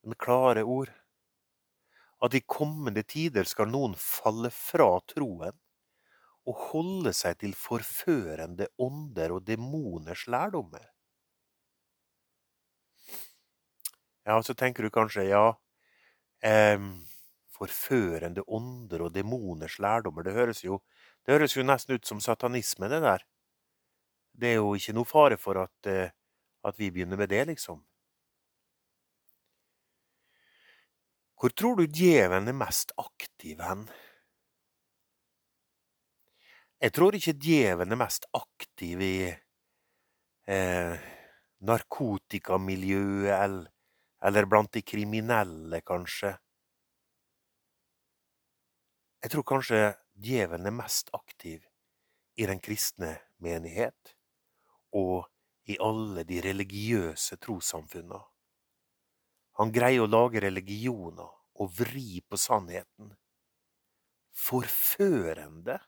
med 0.06 0.18
klare 0.22 0.62
ord, 0.64 0.92
at 2.26 2.36
i 2.36 2.42
kommende 2.58 3.04
tider 3.04 3.48
skal 3.48 3.70
noen 3.72 3.96
falle 4.00 4.52
fra 4.56 4.90
troen 5.14 5.56
og 6.50 6.64
holde 6.72 7.14
seg 7.16 7.40
til 7.44 7.54
forførende 7.58 8.68
ånder 8.88 9.36
og 9.38 9.46
demoners 9.52 10.26
lærdommer. 10.36 10.88
Ja, 14.26 14.42
så 14.44 14.54
tenker 14.54 14.84
du 14.84 14.90
kanskje 14.94 15.24
ja, 15.30 15.44
eh, 16.44 16.80
forførende 17.58 18.44
ånder 18.48 19.04
og 19.08 19.14
demoners 19.16 19.80
lærdommer, 19.80 20.24
det 20.24 20.34
høres, 20.38 20.64
jo, 20.66 20.82
det 21.26 21.38
høres 21.38 21.58
jo 21.58 21.66
nesten 21.68 21.96
ut 22.00 22.08
som 22.08 22.22
satanisme, 22.24 22.90
det 22.90 23.02
der. 23.06 23.26
Det 24.42 24.50
er 24.52 24.56
jo 24.58 24.72
ikke 24.78 24.96
noe 24.98 25.10
fare 25.10 25.38
for 25.38 25.60
at, 25.64 25.90
eh, 25.94 26.10
at 26.66 26.80
vi 26.82 26.90
begynner 26.92 27.18
med 27.18 27.30
det, 27.30 27.46
liksom. 27.54 27.84
Hvor 31.40 31.50
tror 31.56 31.76
du 31.80 31.86
djevelen 31.88 32.52
er 32.52 32.58
mest 32.58 32.92
aktiv 33.00 33.62
hen? 33.64 33.88
Jeg 36.84 36.92
tror 36.96 37.16
ikke 37.16 37.36
djevelen 37.36 37.96
er 37.96 38.00
mest 38.00 38.28
aktiv 38.36 39.02
i 39.04 39.16
eh, 40.48 40.96
narkotikamiljøet 41.60 43.36
eller 43.36 43.68
eller 44.22 44.46
blant 44.46 44.74
de 44.74 44.82
kriminelle, 44.84 45.82
kanskje. 45.88 46.34
Jeg 49.24 49.32
tror 49.32 49.46
kanskje 49.48 49.82
djevelen 50.16 50.68
er 50.68 50.76
mest 50.76 51.12
aktiv 51.16 51.64
i 52.40 52.48
den 52.48 52.60
kristne 52.64 53.18
menighet 53.44 54.16
og 54.96 55.28
i 55.72 55.78
alle 55.84 56.24
de 56.28 56.40
religiøse 56.44 57.38
trossamfunna. 57.44 58.20
Han 59.60 59.74
greier 59.76 60.06
å 60.06 60.10
lage 60.10 60.42
religioner 60.44 61.30
og 61.60 61.72
vri 61.76 62.22
på 62.24 62.40
sannheten. 62.40 63.14
Forførende. 64.32 65.80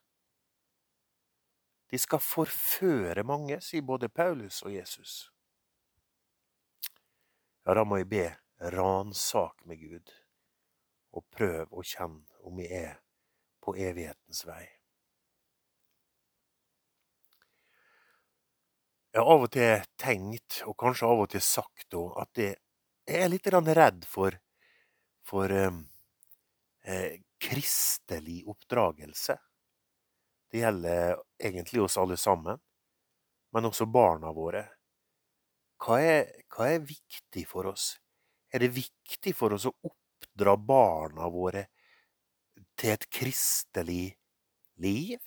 De 1.91 1.99
skal 1.99 2.23
forføre 2.23 3.23
mange, 3.27 3.59
sier 3.63 3.83
både 3.83 4.11
Paulus 4.11 4.59
og 4.63 4.75
Jesus 4.75 5.31
ja, 7.65 7.75
da 7.77 7.83
må 7.85 8.01
jeg 8.01 8.09
be 8.09 8.25
ransak 8.73 9.65
med 9.69 9.81
Gud, 9.81 10.11
og 11.13 11.25
prøv 11.33 11.71
å 11.71 11.83
kjenne 11.85 12.45
om 12.47 12.59
jeg 12.61 12.85
er 12.91 12.95
på 13.61 13.75
evighetens 13.77 14.45
vei. 14.47 14.63
Jeg 19.11 19.19
har 19.19 19.27
av 19.33 19.45
og 19.45 19.51
til 19.51 19.85
tenkt, 19.99 20.61
og 20.65 20.77
kanskje 20.79 21.07
av 21.09 21.25
og 21.25 21.31
til 21.33 21.43
sagt, 21.43 21.97
at 22.23 22.41
jeg 23.07 23.23
er 23.25 23.29
litt 23.31 23.47
redd 23.51 24.05
for, 24.05 24.35
for 25.25 25.51
eh, 25.51 25.71
eh, 26.83 27.19
kristelig 27.41 28.43
oppdragelse. 28.47 29.37
Det 30.51 30.59
gjelder 30.59 31.15
egentlig 31.39 31.81
oss 31.81 31.97
alle 31.97 32.17
sammen, 32.17 32.59
men 33.53 33.65
også 33.65 33.85
barna 33.85 34.31
våre. 34.35 34.65
Hva 35.81 35.97
er, 36.03 36.27
hva 36.53 36.67
er 36.75 36.83
viktig 36.85 37.45
for 37.49 37.71
oss? 37.71 37.95
Er 38.53 38.61
det 38.61 38.73
viktig 38.75 39.33
for 39.35 39.55
oss 39.55 39.65
å 39.69 39.73
oppdra 39.87 40.57
barna 40.57 41.29
våre 41.31 41.65
til 42.77 42.93
et 42.93 43.07
kristelig 43.09 44.13
liv? 44.83 45.17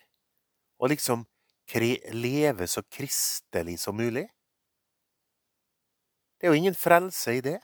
Og 0.78 0.92
liksom 0.92 1.24
leve 2.12 2.68
så 2.68 2.84
kristelig 2.92 3.78
som 3.80 3.96
mulig? 3.96 4.26
Det 6.44 6.50
er 6.50 6.52
jo 6.52 6.60
ingen 6.60 6.74
frelse 6.76 7.32
i 7.32 7.40
det. 7.40 7.56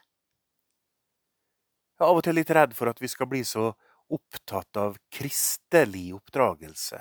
Jeg 1.92 2.00
er 2.00 2.06
av 2.06 2.16
og 2.16 2.22
til 2.24 2.38
litt 2.38 2.48
redd 2.56 2.70
for 2.72 2.88
at 2.88 3.02
vi 3.04 3.10
skal 3.12 3.28
bli 3.28 3.42
så 3.44 3.66
opptatt 4.08 4.78
av 4.80 4.94
kristelig 5.12 6.06
oppdragelse 6.16 6.96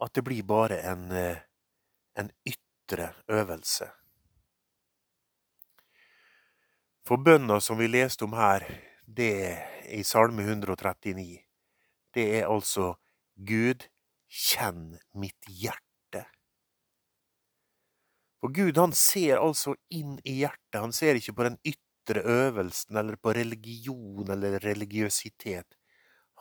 at 0.00 0.14
det 0.16 0.22
blir 0.24 0.46
bare 0.48 0.78
en, 0.88 1.02
eh, 1.12 1.42
en 2.16 2.30
ytre 2.48 3.10
øvelse. 3.28 3.90
For 7.04 7.20
bønna 7.20 7.60
som 7.60 7.76
vi 7.76 7.90
leste 7.92 8.24
om 8.24 8.32
her, 8.32 8.64
det 9.04 9.28
er 9.50 9.92
i 10.00 10.02
Salme 10.02 10.48
139, 10.48 11.44
det 12.14 12.26
er 12.40 12.48
altså 12.48 12.94
Gud, 13.36 13.84
kjenn 14.32 14.96
mitt 15.12 15.44
hjerte. 15.44 15.87
For 18.40 18.54
Gud 18.54 18.78
han 18.78 18.94
ser 18.94 19.40
altså 19.42 19.74
inn 19.90 20.18
i 20.24 20.40
hjertet, 20.42 20.78
han 20.78 20.94
ser 20.94 21.18
ikke 21.18 21.34
på 21.34 21.46
den 21.48 21.58
ytre 21.66 22.22
øvelsen 22.22 22.96
eller 22.96 23.18
på 23.18 23.34
religion 23.34 24.30
eller 24.30 24.60
religiøsitet. 24.62 25.78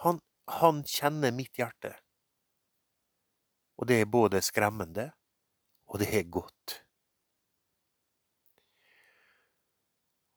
Han, 0.05 0.21
han 0.61 0.83
kjenner 0.85 1.33
mitt 1.33 1.57
hjerte. 1.57 1.95
Og 3.77 3.89
det 3.89 4.01
er 4.01 4.11
både 4.13 4.41
skremmende, 4.41 5.11
og 5.89 5.99
det 6.01 6.09
er 6.13 6.29
godt. 6.29 6.81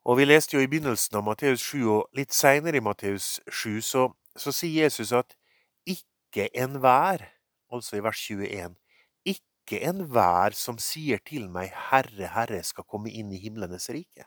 Og 0.05 0.17
vi 0.17 0.25
leste 0.25 0.57
jo 0.57 0.63
i 0.65 0.69
begynnelsen 0.69 1.19
av 1.21 1.25
Matteus 1.29 1.63
7, 1.71 1.85
og 1.93 2.17
litt 2.17 2.33
seinere 2.33 2.81
i 2.81 2.85
Matteus 2.85 3.37
7, 3.53 3.81
så, 3.85 4.07
så, 4.33 4.53
sier 4.53 4.89
Jesus 4.89 5.13
at 5.13 5.37
ikke 5.89 6.49
enhver, 6.57 7.27
altså 7.73 7.99
i 7.99 8.05
vers 8.05 8.23
21, 8.31 8.80
ikke 9.71 9.87
enhver 9.87 10.55
som 10.59 10.79
sier 10.83 11.21
til 11.23 11.47
meg 11.53 11.71
Herre, 11.91 12.27
Herre, 12.35 12.63
skal 12.67 12.87
komme 12.91 13.11
inn 13.15 13.31
i 13.31 13.39
himlenes 13.39 13.87
rike. 13.95 14.27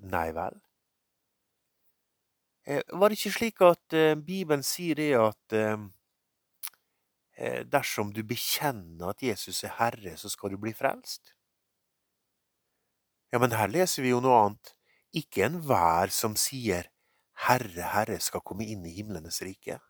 Nei 0.00 0.30
vel? 0.32 0.56
Eh, 2.64 2.80
var 2.94 3.10
det 3.10 3.18
ikke 3.18 3.34
slik 3.34 3.60
at 3.66 3.96
eh, 3.96 4.14
Bibelen 4.14 4.62
sier 4.64 4.96
det 4.96 5.10
at 5.18 5.56
eh, 5.56 5.82
eh, 7.36 7.60
dersom 7.66 8.14
du 8.14 8.22
bekjenner 8.24 9.10
at 9.10 9.24
Jesus 9.26 9.64
er 9.66 9.74
Herre, 9.80 10.16
så 10.16 10.30
skal 10.32 10.54
du 10.54 10.60
bli 10.62 10.72
frelst? 10.72 11.34
Ja, 13.32 13.42
men 13.42 13.52
her 13.52 13.68
leser 13.68 14.06
vi 14.06 14.14
jo 14.14 14.22
noe 14.22 14.38
annet. 14.46 14.72
Ikke 15.12 15.44
enhver 15.44 16.14
som 16.14 16.38
sier 16.38 16.88
Herre, 17.48 17.90
Herre, 17.92 18.20
skal 18.22 18.44
komme 18.46 18.64
inn 18.64 18.86
i 18.86 18.94
himlenes 18.94 19.42
rike. 19.42 19.80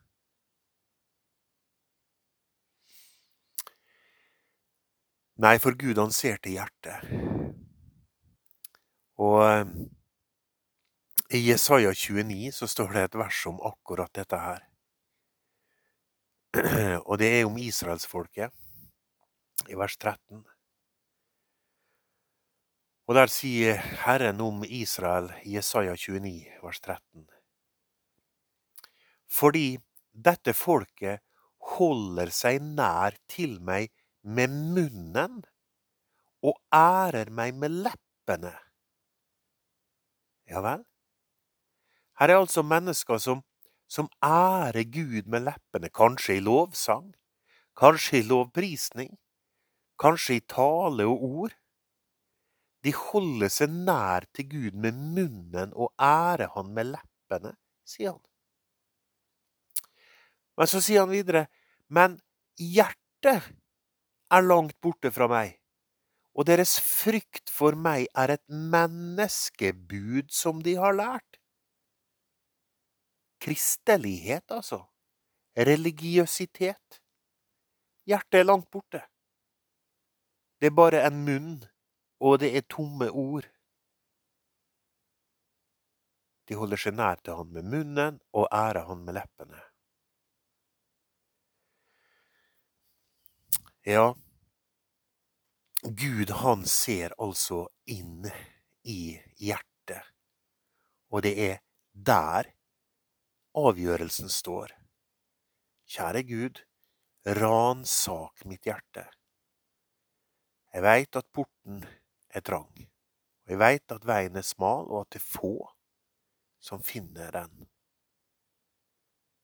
Nei, 5.40 5.56
for 5.56 5.72
Gud 5.72 5.96
han 5.96 6.10
ser 6.12 6.36
til 6.44 6.58
hjertet. 6.58 7.00
Og 9.24 9.38
eh, 9.46 9.70
i 11.32 11.38
Jesaja 11.46 11.94
29 11.96 12.50
så 12.52 12.66
står 12.68 12.90
det 12.92 13.04
et 13.06 13.16
vers 13.22 13.38
om 13.48 13.60
akkurat 13.64 14.12
dette 14.18 14.36
her. 14.36 14.66
Og 17.08 17.16
det 17.22 17.30
er 17.38 17.46
om 17.48 17.56
israelsfolket, 17.56 18.52
i 19.70 19.78
vers 19.80 19.96
13. 19.96 20.42
Og 23.08 23.16
der 23.16 23.32
sier 23.32 23.80
Herren 24.04 24.42
om 24.44 24.60
Israel 24.66 25.30
i 25.44 25.54
Jesaja 25.56 25.96
29, 25.96 26.34
vers 26.66 26.82
13. 26.84 27.24
Fordi 29.40 29.78
dette 30.12 30.52
folket 30.52 31.24
holder 31.78 32.28
seg 32.34 32.60
nær 32.60 33.16
til 33.30 33.56
meg 33.64 33.88
med 34.22 34.52
munnen 34.52 35.40
og 36.44 36.56
ærer 36.74 37.30
meg 37.32 37.54
med 37.56 37.74
leppene. 37.86 38.52
Ja 40.50 40.62
vel? 40.64 40.84
Her 42.20 42.32
er 42.32 42.40
altså 42.40 42.62
mennesker 42.66 43.20
som, 43.22 43.42
som 43.88 44.10
ærer 44.24 44.84
Gud 44.92 45.28
med 45.30 45.46
leppene, 45.46 45.88
kanskje 45.88 46.36
i 46.36 46.44
lovsang, 46.44 47.14
kanskje 47.78 48.20
i 48.20 48.26
lovprisning, 48.28 49.14
kanskje 50.00 50.40
i 50.40 50.44
tale 50.48 51.06
og 51.08 51.24
ord. 51.24 51.56
De 52.84 52.92
holder 52.96 53.52
seg 53.52 53.72
nær 53.72 54.24
til 54.36 54.48
Gud 54.52 54.76
med 54.80 54.96
munnen 54.96 55.72
og 55.76 55.92
ærer 56.00 56.48
Han 56.56 56.72
med 56.76 56.94
leppene, 56.94 57.54
sier 57.84 58.14
han. 58.16 58.24
Men 60.56 60.68
så 60.68 60.80
sier 60.84 61.04
han 61.04 61.12
videre, 61.12 61.46
men 61.88 62.18
hjertet 62.60 63.48
er 64.30 64.46
langt 64.46 64.76
borte 64.82 65.10
fra 65.14 65.26
meg, 65.30 65.56
og 66.36 66.46
deres 66.46 66.76
frykt 66.82 67.50
for 67.50 67.76
meg 67.76 68.06
er 68.14 68.36
et 68.36 68.44
menneskebud 68.48 70.30
som 70.34 70.62
de 70.64 70.76
har 70.78 70.94
lært. 70.96 71.40
Kristelighet, 73.40 74.46
altså. 74.52 74.84
Religiøsitet. 75.56 77.00
Hjertet 78.06 78.40
er 78.40 78.46
langt 78.46 78.70
borte. 78.70 79.02
Det 80.60 80.68
er 80.70 80.76
bare 80.76 81.00
en 81.08 81.24
munn, 81.24 81.56
og 82.20 82.38
det 82.42 82.52
er 82.56 82.68
tomme 82.68 83.08
ord. 83.10 83.48
De 86.48 86.58
holder 86.58 86.80
seg 86.82 86.96
nær 86.98 87.20
til 87.24 87.38
han 87.38 87.52
med 87.54 87.68
munnen 87.72 88.20
og 88.36 88.48
ærer 88.52 88.88
han 88.88 89.04
med 89.06 89.16
leppene. 89.16 89.60
Ja, 93.82 94.14
Gud 95.82 96.30
han 96.30 96.66
ser 96.66 97.14
altså 97.16 97.62
inn 97.88 98.26
i 98.84 99.16
hjertet, 99.40 100.04
og 101.08 101.24
det 101.24 101.32
er 101.40 101.62
der 101.96 102.50
avgjørelsen 103.56 104.28
står. 104.28 104.74
Kjære 105.88 106.22
Gud, 106.28 106.60
ransak 107.40 108.44
mitt 108.44 108.68
hjerte. 108.68 109.06
Jeg 110.76 110.84
veit 110.84 111.16
at 111.16 111.32
porten 111.32 111.80
er 112.28 112.44
trang, 112.44 112.76
og 112.76 113.56
jeg 113.56 113.62
veit 113.64 113.96
at 113.96 114.06
veien 114.12 114.36
er 114.36 114.44
smal, 114.44 114.92
og 114.92 115.06
at 115.06 115.16
det 115.16 115.24
er 115.24 115.28
få 115.40 115.56
som 116.60 116.84
finner 116.84 117.32
den. 117.32 117.64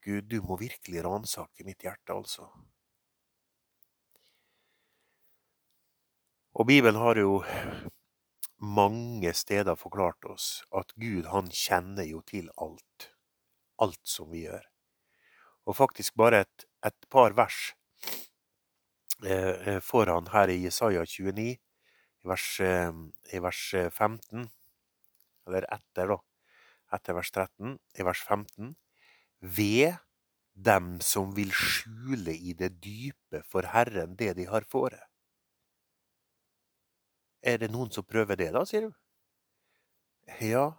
Gud, 0.04 0.28
du 0.28 0.42
må 0.44 0.60
virkelig 0.60 1.08
ransake 1.08 1.64
mitt 1.64 1.88
hjerte, 1.88 2.12
altså. 2.12 2.52
Og 6.56 6.64
Bibelen 6.64 6.96
har 6.96 7.18
jo 7.20 7.42
mange 8.64 9.32
steder 9.36 9.76
forklart 9.76 10.24
oss 10.24 10.62
at 10.72 10.94
Gud, 10.96 11.26
han 11.28 11.50
kjenner 11.52 12.06
jo 12.08 12.22
til 12.24 12.48
alt. 12.56 13.10
Alt 13.76 14.00
som 14.08 14.30
vi 14.32 14.46
gjør. 14.46 14.62
Og 15.68 15.76
faktisk 15.76 16.14
bare 16.16 16.46
et, 16.46 16.64
et 16.86 17.08
par 17.12 17.34
vers 17.36 17.58
eh, 19.20 19.82
foran 19.84 20.30
her 20.32 20.48
i 20.48 20.62
Jesaja 20.62 21.02
29, 21.04 21.44
i 22.24 22.30
vers, 22.30 22.46
eh, 22.64 22.94
i 23.36 23.42
vers 23.44 23.60
15, 23.90 24.46
eller 25.46 25.66
etter, 25.76 26.14
da, 26.14 26.16
etter 26.96 27.18
vers 27.18 27.32
13, 27.34 27.76
i 28.00 28.06
vers 28.08 28.22
15, 28.24 28.72
ved 29.58 30.00
dem 30.56 30.96
som 31.04 31.36
vil 31.36 31.52
skjule 31.52 32.32
i 32.32 32.56
det 32.56 32.78
dype 32.80 33.42
for 33.44 33.68
Herren 33.74 34.16
det 34.16 34.32
de 34.40 34.48
har 34.48 34.64
fore. 34.64 35.02
Er 37.46 37.60
det 37.62 37.70
noen 37.70 37.92
som 37.94 38.04
prøver 38.04 38.38
det, 38.40 38.50
da, 38.56 38.64
sier 38.66 38.88
du? 38.88 38.96
Ja, 40.42 40.72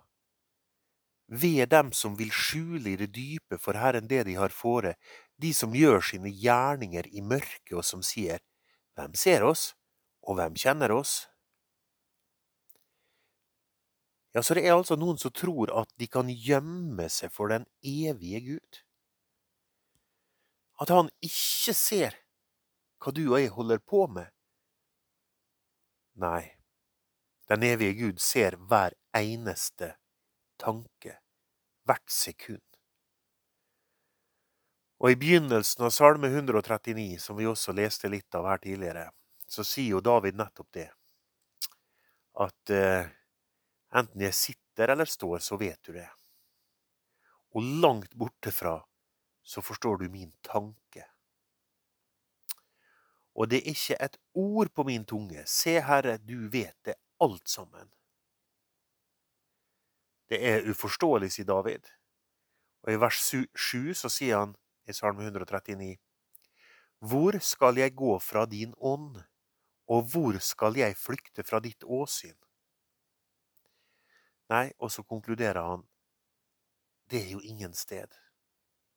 ved 1.28 1.70
dem 1.70 1.92
som 1.92 2.16
vil 2.16 2.32
skjule 2.32 2.94
i 2.94 3.00
det 3.00 3.10
dype 3.16 3.60
for 3.60 3.76
Herren 3.76 4.08
det 4.08 4.24
de 4.28 4.36
har 4.40 4.54
fore, 4.56 4.96
de 5.36 5.54
som 5.54 5.76
gjør 5.76 6.00
sine 6.02 6.32
gjerninger 6.32 7.08
i 7.12 7.22
mørket, 7.22 7.76
og 7.76 7.86
som 7.86 8.04
sier, 8.04 8.40
Hvem 8.98 9.14
ser 9.14 9.44
oss, 9.46 9.76
og 10.26 10.40
hvem 10.40 10.56
kjenner 10.58 10.90
oss? 10.90 11.28
Ja, 14.34 14.42
så 14.42 14.56
det 14.58 14.64
er 14.66 14.74
altså 14.74 14.98
noen 14.98 15.20
som 15.22 15.30
tror 15.30 15.70
at 15.70 15.92
de 16.02 16.08
kan 16.10 16.32
gjemme 16.34 17.06
seg 17.14 17.30
for 17.30 17.54
den 17.54 17.68
evige 17.86 18.42
Gud. 18.48 18.82
At 20.82 20.90
han 20.90 21.14
ikke 21.22 21.78
ser 21.78 22.18
hva 22.98 23.14
du 23.14 23.28
og 23.28 23.38
jeg 23.38 23.54
holder 23.54 23.86
på 23.86 24.08
med. 24.10 24.34
Nei, 26.18 26.57
den 27.48 27.64
evige 27.64 27.94
Gud 27.94 28.20
ser 28.20 28.58
hver 28.70 28.94
eneste 29.16 29.96
tanke, 30.60 31.20
hvert 31.88 32.12
sekund. 32.12 32.64
Og 34.98 35.14
i 35.14 35.20
begynnelsen 35.20 35.86
av 35.86 35.94
Salme 35.94 36.28
139, 36.28 37.20
som 37.22 37.38
vi 37.38 37.48
også 37.48 37.76
leste 37.78 38.10
litt 38.10 38.36
av 38.36 38.50
her 38.50 38.60
tidligere, 38.64 39.06
så 39.48 39.64
sier 39.64 39.96
jo 39.96 40.04
David 40.04 40.40
nettopp 40.40 40.72
det. 40.74 40.90
At 42.38 42.74
eh, 42.74 43.08
enten 43.96 44.26
jeg 44.26 44.36
sitter 44.36 44.94
eller 44.94 45.08
står, 45.08 45.40
så 45.40 45.58
vet 45.62 45.80
du 45.86 45.94
det. 45.96 46.10
Og 47.56 47.64
langt 47.84 48.18
borte 48.18 48.52
fra 48.52 48.82
så 49.48 49.62
forstår 49.64 50.02
du 50.02 50.10
min 50.12 50.34
tanke. 50.44 51.06
Og 53.38 53.48
det 53.50 53.62
er 53.62 53.72
ikke 53.72 54.00
et 54.02 54.18
ord 54.34 54.74
på 54.74 54.84
min 54.84 55.06
tunge. 55.06 55.46
Se, 55.46 55.78
Herre, 55.80 56.18
du 56.18 56.50
vet 56.52 56.76
det 56.84 56.98
alt 57.20 57.48
sammen. 57.50 57.90
Det 60.30 60.40
er 60.44 60.68
uforståelig, 60.70 61.32
sier 61.32 61.48
David. 61.48 61.88
Og 62.84 62.94
i 62.94 63.00
vers 63.00 63.20
7 63.24 63.94
så 63.96 64.12
sier 64.12 64.44
han 64.44 64.56
i 64.88 64.96
Salme 64.96 65.24
139.: 65.24 65.98
Hvor 67.00 67.40
skal 67.40 67.78
jeg 67.78 67.96
gå 67.96 68.20
fra 68.20 68.46
din 68.46 68.74
ånd, 68.78 69.22
og 69.88 70.10
hvor 70.12 70.40
skal 70.40 70.78
jeg 70.78 70.98
flykte 70.98 71.44
fra 71.44 71.60
ditt 71.60 71.84
åsyn? 71.84 72.36
Nei, 74.50 74.72
og 74.80 74.92
så 74.92 75.04
konkluderer 75.04 75.62
han 75.62 75.84
det 77.12 77.22
er 77.24 77.32
jo 77.32 77.40
ingen 77.40 77.74
sted. 77.74 78.08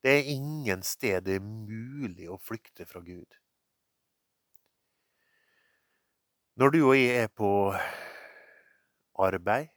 Det 0.03 0.11
er 0.11 0.31
ingen 0.33 0.83
sted 0.83 1.23
det 1.23 1.37
er 1.39 1.45
mulig 1.45 2.27
å 2.31 2.41
flykte 2.43 2.87
fra 2.87 3.03
Gud. 3.05 3.37
Når 6.59 6.75
du 6.75 6.81
og 6.83 6.97
jeg 6.97 7.23
er 7.23 7.29
på 7.29 7.51
arbeid. 9.27 9.69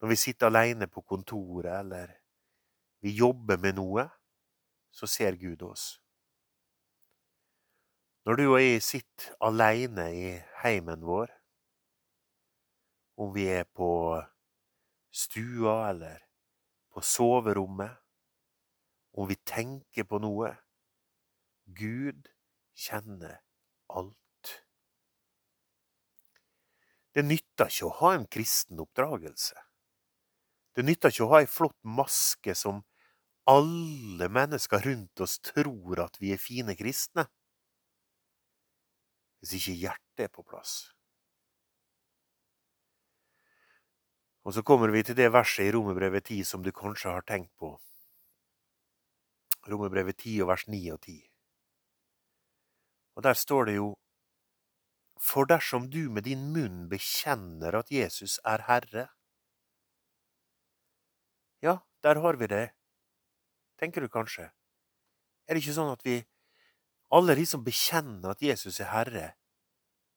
Når 0.00 0.08
vi 0.08 0.16
sitter 0.16 0.46
alene 0.46 0.86
på 0.86 1.02
kontoret 1.02 1.80
eller 1.80 2.12
vi 3.02 3.14
jobber 3.18 3.58
med 3.58 3.78
noe, 3.78 4.04
så 4.90 5.06
ser 5.06 5.38
Gud 5.38 5.62
oss. 5.62 5.98
Når 8.26 8.36
du 8.36 8.44
og 8.46 8.60
jeg 8.60 8.82
sitter 8.82 9.34
alene 9.40 10.08
i 10.14 10.32
heimen 10.62 11.04
vår, 11.06 11.30
om 13.18 13.32
vi 13.34 13.46
er 13.50 13.64
på 13.64 13.90
stua 15.10 15.90
eller 15.90 16.20
på 16.92 17.00
soverommet, 17.00 17.96
om 19.18 19.26
vi 19.28 19.38
tenker 19.48 20.06
på 20.06 20.20
noe 20.22 20.52
Gud 21.78 22.28
kjenner 22.78 23.40
alt. 23.88 24.27
Det 27.16 27.24
nytter 27.24 27.70
ikke 27.70 27.88
å 27.88 27.96
ha 28.02 28.12
en 28.16 28.26
kristen 28.30 28.80
oppdragelse. 28.82 29.56
Det 30.76 30.84
nytter 30.84 31.12
ikke 31.12 31.24
å 31.24 31.32
ha 31.32 31.40
ei 31.42 31.48
flott 31.50 31.78
maske 31.82 32.54
som 32.54 32.84
alle 33.48 34.28
mennesker 34.28 34.84
rundt 34.84 35.24
oss 35.24 35.38
tror 35.40 36.04
at 36.04 36.20
vi 36.20 36.34
er 36.34 36.42
fine 36.42 36.76
kristne, 36.76 37.24
hvis 39.40 39.56
ikke 39.56 39.76
hjertet 39.80 40.24
er 40.26 40.32
på 40.34 40.44
plass. 40.44 40.76
Og 44.44 44.54
så 44.54 44.62
kommer 44.64 44.92
vi 44.92 45.02
til 45.04 45.16
det 45.16 45.30
verset 45.32 45.66
i 45.68 45.72
Romerbrevet 45.74 46.24
10 46.24 46.44
som 46.48 46.62
du 46.64 46.70
kanskje 46.72 47.12
har 47.12 47.24
tenkt 47.28 47.52
på. 47.60 47.74
Romerbrevet 49.68 50.16
10 50.16 50.44
og 50.44 50.48
vers 50.52 50.64
9 50.68 50.78
og 50.94 51.00
10. 51.02 51.18
Og 53.18 53.24
der 53.26 53.36
står 53.36 53.68
det 53.68 53.74
jo 53.76 53.90
For 55.18 55.46
dersom 55.50 55.88
du 55.90 56.08
med 56.10 56.24
din 56.28 56.50
munn 56.54 56.86
bekjenner 56.90 57.74
at 57.74 57.90
Jesus 57.90 58.38
er 58.46 58.64
Herre 58.68 59.08
Ja, 61.62 61.80
der 62.06 62.20
har 62.22 62.38
vi 62.38 62.46
det, 62.46 62.70
tenker 63.78 64.00
du 64.00 64.08
kanskje. 64.08 64.52
Er 65.48 65.54
det 65.54 65.64
ikke 65.64 65.74
sånn 65.74 65.90
at 65.90 66.04
vi 66.06 66.20
Alle 67.10 67.34
de 67.34 67.46
som 67.48 67.64
bekjenner 67.64 68.34
at 68.34 68.42
Jesus 68.44 68.78
er 68.84 68.90
Herre, 68.92 69.26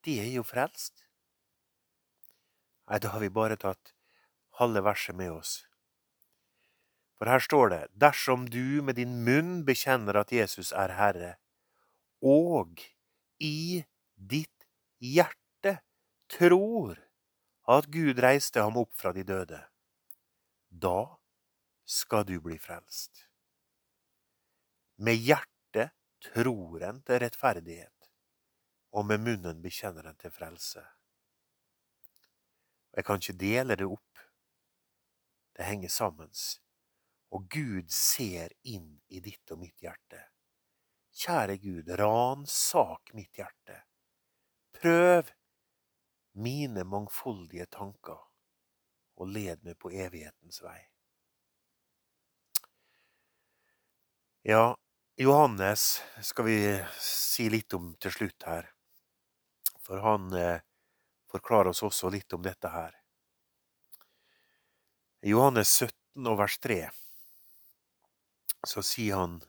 de 0.03 0.17
er 0.19 0.27
jo 0.33 0.43
frelst? 0.43 1.05
Nei, 2.91 2.99
da 2.99 3.13
har 3.13 3.23
vi 3.23 3.29
bare 3.31 3.55
tatt 3.55 3.93
halve 4.59 4.83
verset 4.83 5.15
med 5.15 5.31
oss. 5.31 5.53
For 7.15 7.31
her 7.31 7.39
står 7.39 7.69
det, 7.71 7.81
dersom 7.95 8.43
du 8.49 8.81
med 8.83 8.99
din 8.99 9.21
munn 9.23 9.61
bekjenner 9.63 10.19
at 10.19 10.33
Jesus 10.35 10.73
er 10.75 10.97
Herre, 10.97 11.35
og 12.19 12.83
i 13.39 13.85
ditt 14.17 14.61
hjerte 15.01 15.79
tror 16.29 16.99
at 17.71 17.87
Gud 17.93 18.19
reiste 18.21 18.61
ham 18.61 18.77
opp 18.77 18.93
fra 18.97 19.13
de 19.13 19.23
døde, 19.25 19.59
da 20.69 21.17
skal 21.85 22.25
du 22.25 22.37
bli 22.41 22.57
frelst. 22.61 23.27
Med 25.01 25.17
hjertet 25.17 25.95
tror 26.21 26.83
en 26.85 27.01
til 27.05 27.21
rettferdighet, 27.23 28.09
og 28.93 29.07
med 29.09 29.23
munnen 29.25 29.61
bekjenner 29.63 30.11
en 30.11 30.19
til 30.21 30.33
frelse. 30.33 30.83
Jeg 32.91 33.07
kan 33.07 33.21
ikke 33.21 33.39
dele 33.39 33.77
det 33.79 33.87
opp. 33.87 34.19
Det 35.55 35.65
henger 35.65 35.89
sammen. 35.89 36.31
Og 37.31 37.47
Gud 37.47 37.87
ser 37.95 38.51
inn 38.67 38.99
i 39.07 39.21
ditt 39.23 39.53
og 39.53 39.61
mitt 39.63 39.79
hjerte. 39.79 40.19
Kjære 41.15 41.55
Gud, 41.63 41.89
ransak 41.99 43.13
mitt 43.15 43.39
hjerte. 43.39 43.79
Prøv 44.81 45.29
mine 46.41 46.83
mangfoldige 46.83 47.67
tanker, 47.69 48.17
og 49.21 49.29
led 49.29 49.61
meg 49.61 49.77
på 49.77 49.91
evighetens 49.93 50.61
vei. 50.63 50.79
Ja, 54.41 54.73
Johannes 55.21 56.01
skal 56.25 56.47
vi 56.47 56.57
si 56.97 57.45
litt 57.53 57.73
om 57.77 57.91
til 58.01 58.15
slutt 58.15 58.47
her. 58.49 58.71
For 59.85 60.01
han 60.01 60.33
eh, 60.33 60.63
forklarer 61.29 61.75
oss 61.75 61.83
også 61.85 62.09
litt 62.09 62.33
om 62.33 62.41
dette 62.41 62.73
her. 62.73 62.97
I 65.21 65.35
Johannes 65.35 65.69
17 65.77 66.25
og 66.25 66.39
vers 66.41 66.57
3 66.57 66.81
så 68.65 68.81
sier 68.85 69.21
han 69.21 69.41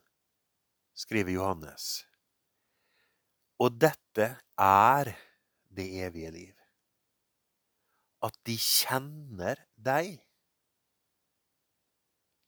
skriver 0.92 1.32
Johannes. 1.32 2.04
Og 3.60 3.76
dette 3.80 4.28
er 4.58 5.12
det 5.76 5.86
evige 6.06 6.30
liv. 6.30 6.54
At 8.22 8.36
de 8.46 8.56
kjenner 8.58 9.58
deg, 9.76 10.20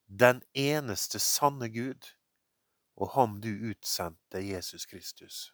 den 0.06 0.42
eneste 0.54 1.18
sanne 1.18 1.68
Gud, 1.72 2.14
og 2.94 3.10
ham 3.16 3.40
du 3.42 3.50
utsendte, 3.70 4.38
Jesus 4.38 4.86
Kristus. 4.86 5.50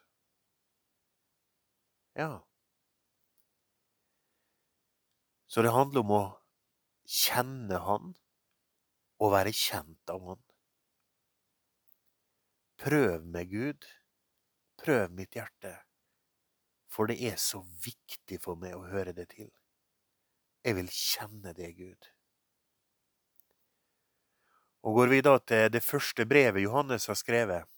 Ja. 2.17 2.43
Så 5.47 5.63
det 5.63 5.73
handler 5.73 6.05
om 6.05 6.13
å 6.15 6.25
kjenne 7.11 7.81
Han 7.87 8.13
og 9.21 9.33
være 9.35 9.55
kjent 9.57 10.13
av 10.13 10.27
Han. 10.29 10.43
Prøv 12.81 13.25
med 13.27 13.51
Gud. 13.51 13.89
Prøv 14.81 15.11
mitt 15.13 15.37
hjerte. 15.37 15.75
For 16.91 17.07
det 17.11 17.21
er 17.23 17.37
så 17.39 17.61
viktig 17.85 18.41
for 18.43 18.59
meg 18.59 18.75
å 18.75 18.87
høre 18.91 19.13
det 19.15 19.29
til. 19.35 19.51
Jeg 20.65 20.77
vil 20.77 20.89
kjenne 20.93 21.53
det, 21.57 21.71
Gud. 21.77 22.09
Og 24.85 24.97
går 24.97 25.13
vi 25.13 25.21
da 25.25 25.37
til 25.45 25.69
det 25.73 25.83
første 25.85 26.25
brevet 26.29 26.65
Johannes 26.65 27.07
har 27.11 27.19
skrevet, 27.21 27.69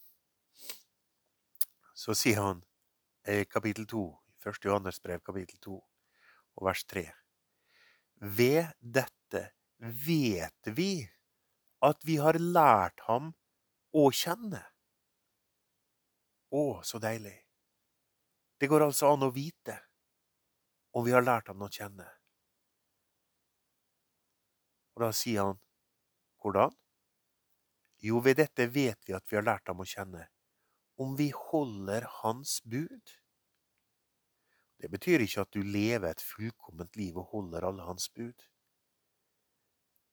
så 1.93 2.15
sier 2.15 2.39
han 2.39 2.63
i 3.27 3.43
kapittel 3.47 3.85
2, 3.87 4.03
1. 4.43 4.59
Johannes 4.65 4.99
brev, 5.03 5.21
kapittel 5.23 5.59
2, 5.63 5.75
og 6.59 6.67
vers 6.67 6.83
3. 6.87 7.05
Ved 8.23 8.71
dette 8.79 9.43
vet 9.79 10.71
vi 10.75 11.03
at 11.83 12.03
vi 12.07 12.17
har 12.23 12.39
lært 12.39 13.03
ham 13.07 13.33
å 13.91 14.09
kjenne. 14.15 14.63
Å, 16.53 16.81
så 16.85 16.99
deilig. 17.01 17.33
Det 18.61 18.69
går 18.69 18.85
altså 18.85 19.09
an 19.13 19.25
å 19.25 19.31
vite 19.33 19.79
om 20.93 21.05
vi 21.05 21.15
har 21.15 21.25
lært 21.25 21.49
ham 21.49 21.63
å 21.65 21.71
kjenne. 21.73 22.05
Og 24.93 25.01
da 25.01 25.09
sier 25.17 25.49
han 25.49 25.57
hvordan? 26.43 26.75
Jo, 28.03 28.19
ved 28.21 28.37
dette 28.37 28.67
vet 28.69 29.01
vi 29.07 29.15
at 29.17 29.25
vi 29.31 29.39
har 29.39 29.45
lært 29.47 29.69
ham 29.71 29.81
å 29.81 29.87
kjenne, 29.87 30.27
om 31.01 31.15
vi 31.17 31.31
holder 31.33 32.05
hans 32.21 32.59
bud. 32.69 33.13
Det 34.77 34.91
betyr 34.91 35.23
ikke 35.23 35.45
at 35.47 35.55
du 35.55 35.63
lever 35.63 36.11
et 36.11 36.21
fullkomment 36.21 36.99
liv 36.99 37.17
og 37.17 37.31
holder 37.31 37.65
alle 37.65 37.87
hans 37.87 38.09
bud. 38.13 38.45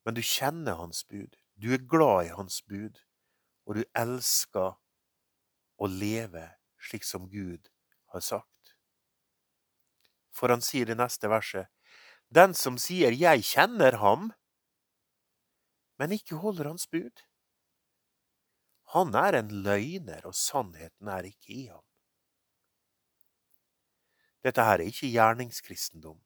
Men 0.06 0.16
du 0.16 0.22
kjenner 0.24 0.78
hans 0.80 1.02
bud, 1.04 1.34
du 1.60 1.74
er 1.74 1.82
glad 1.84 2.30
i 2.30 2.36
hans 2.38 2.62
bud, 2.64 3.02
og 3.66 3.76
du 3.76 3.82
elsker 3.98 4.78
å 5.80 5.88
leve 5.88 6.44
slik 6.80 7.06
som 7.08 7.28
Gud 7.32 7.70
har 8.12 8.24
sagt. 8.24 8.74
For 10.30 10.52
han 10.52 10.62
sier 10.64 10.90
i 10.90 10.98
neste 10.98 11.30
verset, 11.32 11.68
Den 12.30 12.54
som 12.54 12.76
sier 12.78 13.10
Jeg 13.10 13.42
kjenner 13.42 13.96
ham, 13.98 14.30
men 15.98 16.14
ikke 16.14 16.38
holder 16.38 16.68
hans 16.70 16.86
bud, 16.86 17.24
han 18.94 19.14
er 19.14 19.36
en 19.38 19.50
løgner, 19.64 20.24
og 20.26 20.34
sannheten 20.34 21.10
er 21.10 21.26
ikke 21.28 21.52
i 21.54 21.64
ham. 21.70 21.84
Dette 24.42 24.64
her 24.64 24.80
er 24.80 24.88
ikke 24.90 25.10
gjerningskristendom, 25.10 26.18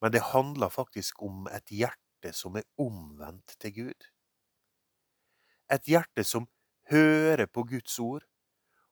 men 0.00 0.14
det 0.14 0.22
handler 0.32 0.72
faktisk 0.72 1.22
om 1.22 1.44
et 1.52 1.70
hjerte 1.70 2.32
som 2.34 2.56
er 2.56 2.66
omvendt 2.80 3.54
til 3.62 3.74
Gud. 3.76 4.08
Et 5.70 5.92
hjerte 5.92 6.24
som 6.26 6.48
høre 6.90 7.46
på 7.46 7.64
Guds 7.70 7.98
ord 8.02 8.26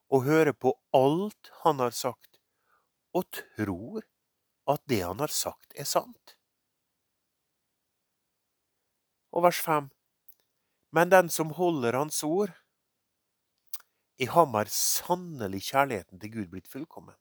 og 0.09 0.25
høre 0.25 0.53
på 0.53 0.73
alt 0.95 1.51
han 1.63 1.81
har 1.83 1.93
sagt, 1.93 2.39
og 3.13 3.27
tror 3.35 4.05
at 4.69 4.81
det 4.89 5.01
han 5.03 5.21
har 5.21 5.33
sagt, 5.33 5.73
er 5.75 5.85
sant. 5.85 6.35
Og 9.29 9.45
vers 9.45 9.59
5. 9.61 9.89
Men 10.93 11.11
den 11.13 11.29
som 11.29 11.53
holder 11.53 11.97
Hans 11.97 12.23
ord, 12.25 12.53
i 14.19 14.27
ham 14.27 14.55
er 14.59 14.71
sannelig 14.73 15.61
kjærligheten 15.69 16.19
til 16.19 16.33
Gud 16.33 16.49
blitt 16.51 16.67
fullkommen. 16.67 17.15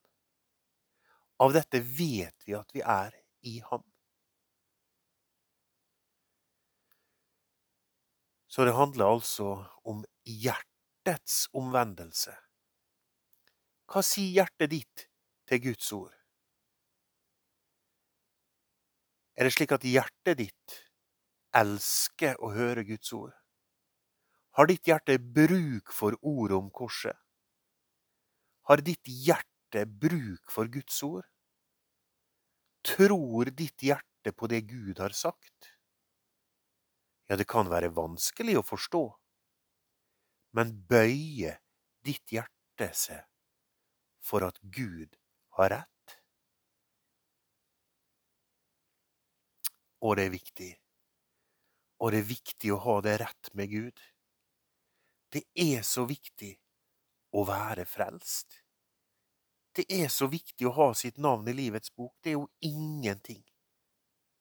Av 1.39 1.53
dette 1.55 1.79
vet 1.79 2.49
vi 2.49 2.57
at 2.59 2.73
vi 2.75 2.83
er 2.83 3.13
i 3.47 3.59
ham. 3.69 3.85
Så 8.49 8.65
det 8.65 8.73
handler 8.73 9.13
altså 9.13 9.49
om 9.85 10.05
hjertets 10.25 11.49
omvendelse. 11.53 12.33
Hva 13.89 14.03
sier 14.05 14.41
hjertet 14.41 14.73
ditt 14.73 15.05
til 15.49 15.63
Guds 15.69 15.93
ord? 15.97 16.15
Er 19.39 19.47
det 19.47 19.55
slik 19.55 19.73
at 19.77 19.85
hjertet 19.87 20.41
ditt 20.41 20.79
elsker 21.57 22.41
å 22.43 22.51
høre 22.57 22.85
Guds 22.89 23.13
ord? 23.17 23.37
Har 24.59 24.67
ditt 24.67 24.89
hjerte 24.91 25.19
bruk 25.21 25.93
for 25.95 26.17
ordet 26.27 26.57
om 26.59 26.71
korset? 26.75 27.15
Har 28.67 28.83
ditt 28.85 29.07
hjerte 29.07 29.85
bruk 29.87 30.51
for 30.51 30.69
Guds 30.73 30.99
ord? 31.07 31.29
Tror 32.85 33.53
ditt 33.55 33.85
hjerte 33.85 34.33
på 34.35 34.49
det 34.51 34.65
Gud 34.67 34.99
har 34.99 35.15
sagt? 35.15 35.78
Ja, 37.29 37.37
det 37.37 37.45
kan 37.45 37.69
være 37.69 37.91
vanskelig 37.93 38.57
å 38.59 38.65
forstå, 38.65 39.03
men 40.57 40.73
bøyer 40.89 41.59
ditt 42.09 42.33
hjerte 42.33 42.89
seg 42.97 43.27
for 44.25 44.47
at 44.47 44.61
Gud 44.63 45.17
har 45.59 45.75
rett? 45.75 46.17
Og 50.01 50.17
det 50.17 50.29
er 50.29 50.33
viktig. 50.33 50.71
Og 51.99 52.13
det 52.15 52.23
er 52.23 52.31
viktig 52.31 52.73
å 52.73 52.81
ha 52.87 52.97
det 53.05 53.17
rett 53.25 53.51
med 53.59 53.73
Gud. 53.75 54.01
Det 55.35 55.45
er 55.59 55.83
så 55.85 56.07
viktig 56.09 56.55
å 57.37 57.45
være 57.45 57.85
frelst. 57.85 58.63
Det 59.77 59.85
er 59.93 60.09
så 60.11 60.27
viktig 60.31 60.67
å 60.67 60.75
ha 60.79 60.93
sitt 60.97 61.19
navn 61.23 61.49
i 61.51 61.55
livets 61.55 61.93
bok. 61.95 62.15
Det 62.23 62.33
er 62.33 62.39
jo 62.39 62.49
ingenting 62.65 63.43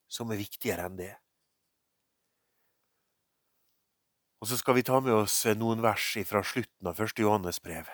som 0.07 0.31
er 0.31 0.39
viktigere 0.39 0.87
enn 0.87 0.95
det. 1.01 1.13
Og 4.37 4.47
så 4.47 4.57
skal 4.59 4.75
vi 4.77 4.83
ta 4.85 4.99
med 5.01 5.15
oss 5.17 5.39
noen 5.57 5.79
vers 5.81 6.11
fra 6.29 6.43
slutten 6.45 6.89
av 6.89 6.99
første 6.99 7.23
Johannes 7.23 7.57
brev, 7.63 7.87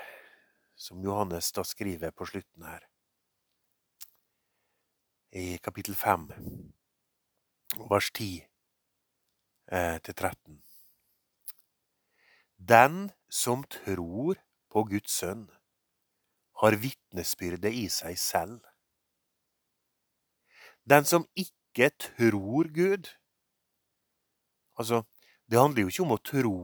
som 0.75 0.99
Johannes 0.99 1.53
da 1.55 1.63
skriver 1.63 2.11
på 2.11 2.27
slutten 2.27 2.65
her. 2.67 2.83
I 5.31 5.55
kapittel 5.63 5.95
5, 5.95 6.27
vers 7.87 8.09
10 8.11 8.27
eh, 9.71 9.97
til 10.03 10.13
13. 10.13 10.59
Den 12.59 12.99
som 13.31 13.63
tror 13.63 14.43
på 14.67 14.83
Guds 14.91 15.15
sønn, 15.15 15.47
har 16.59 16.75
vitnesbyrdet 16.79 17.71
i 17.71 17.87
seg 17.91 18.19
selv. 18.19 18.59
Den 20.83 21.07
som 21.07 21.25
ikke 21.39 21.89
tror 22.03 22.67
Gud 22.75 23.09
Altså, 24.73 25.03
det 25.53 25.59
handler 25.61 25.85
jo 25.85 25.91
ikke 25.91 26.01
om 26.07 26.15
å 26.15 26.23
tro 26.25 26.55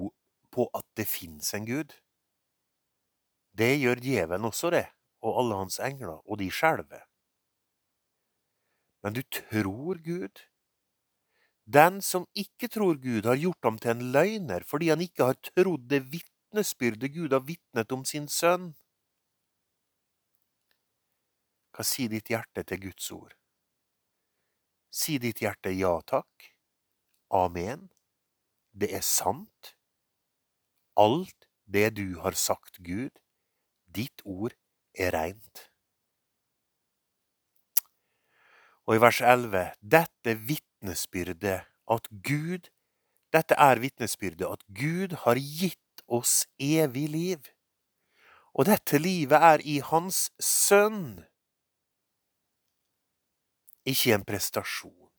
på 0.49 0.63
at 0.73 0.85
det 0.97 1.03
fins 1.05 1.51
en 1.53 1.65
Gud. 1.67 1.91
Det 3.53 3.75
gjør 3.77 3.99
djevelen 4.01 4.47
også, 4.49 4.71
det, 4.73 4.87
og 5.21 5.35
alle 5.43 5.59
hans 5.59 5.77
engler, 5.85 6.15
og 6.25 6.39
de 6.41 6.47
skjelver. 6.49 7.03
Men 9.05 9.13
du 9.13 9.21
tror 9.29 9.99
Gud. 10.01 10.41
Den 11.69 11.99
som 12.01 12.25
ikke 12.33 12.71
tror 12.73 12.97
Gud, 12.97 13.29
har 13.29 13.37
gjort 13.37 13.69
ham 13.69 13.77
til 13.77 13.93
en 13.93 14.07
løgner 14.15 14.65
fordi 14.65 14.89
han 14.89 15.05
ikke 15.05 15.29
har 15.29 15.37
trodd 15.51 15.85
det 15.91 16.01
vitnesbyrdet 16.15 17.13
Gud 17.13 17.37
har 17.37 17.45
vitnet 17.45 17.93
om 17.93 18.01
sin 18.09 18.25
sønn. 18.25 18.71
Hva 21.77 21.85
sier 21.85 22.09
ditt 22.09 22.33
hjerte 22.33 22.65
til 22.65 22.81
Guds 22.89 23.13
ord? 23.13 23.37
Si 24.89 25.21
ditt 25.21 25.45
hjerte 25.45 25.77
ja 25.77 25.93
takk, 26.09 26.49
amen, 27.29 27.85
det 28.79 28.93
er 28.95 29.03
sant, 29.05 29.73
alt 30.99 31.49
det 31.67 31.89
du 31.99 32.19
har 32.23 32.37
sagt 32.37 32.79
Gud, 32.85 33.11
ditt 33.85 34.23
ord 34.25 34.55
er 34.97 35.13
reint. 35.15 35.65
Og 38.89 38.97
i 38.97 39.01
vers 39.03 39.19
11, 39.21 39.65
dette 39.85 40.33
vitnesbyrdet 40.49 41.59
at 41.93 42.07
Gud, 42.25 42.71
dette 43.33 43.57
er 43.61 43.81
vitnesbyrdet 43.83 44.47
at 44.47 44.63
Gud 44.73 45.13
har 45.25 45.37
gitt 45.37 46.03
oss 46.07 46.47
evig 46.57 47.05
liv. 47.13 47.51
Og 48.57 48.65
dette 48.65 48.97
livet 48.97 49.37
er 49.37 49.61
i 49.61 49.77
Hans 49.85 50.31
Sønn. 50.41 51.19
Ikke 53.85 54.15
en 54.17 54.25
prestasjon, 54.25 55.13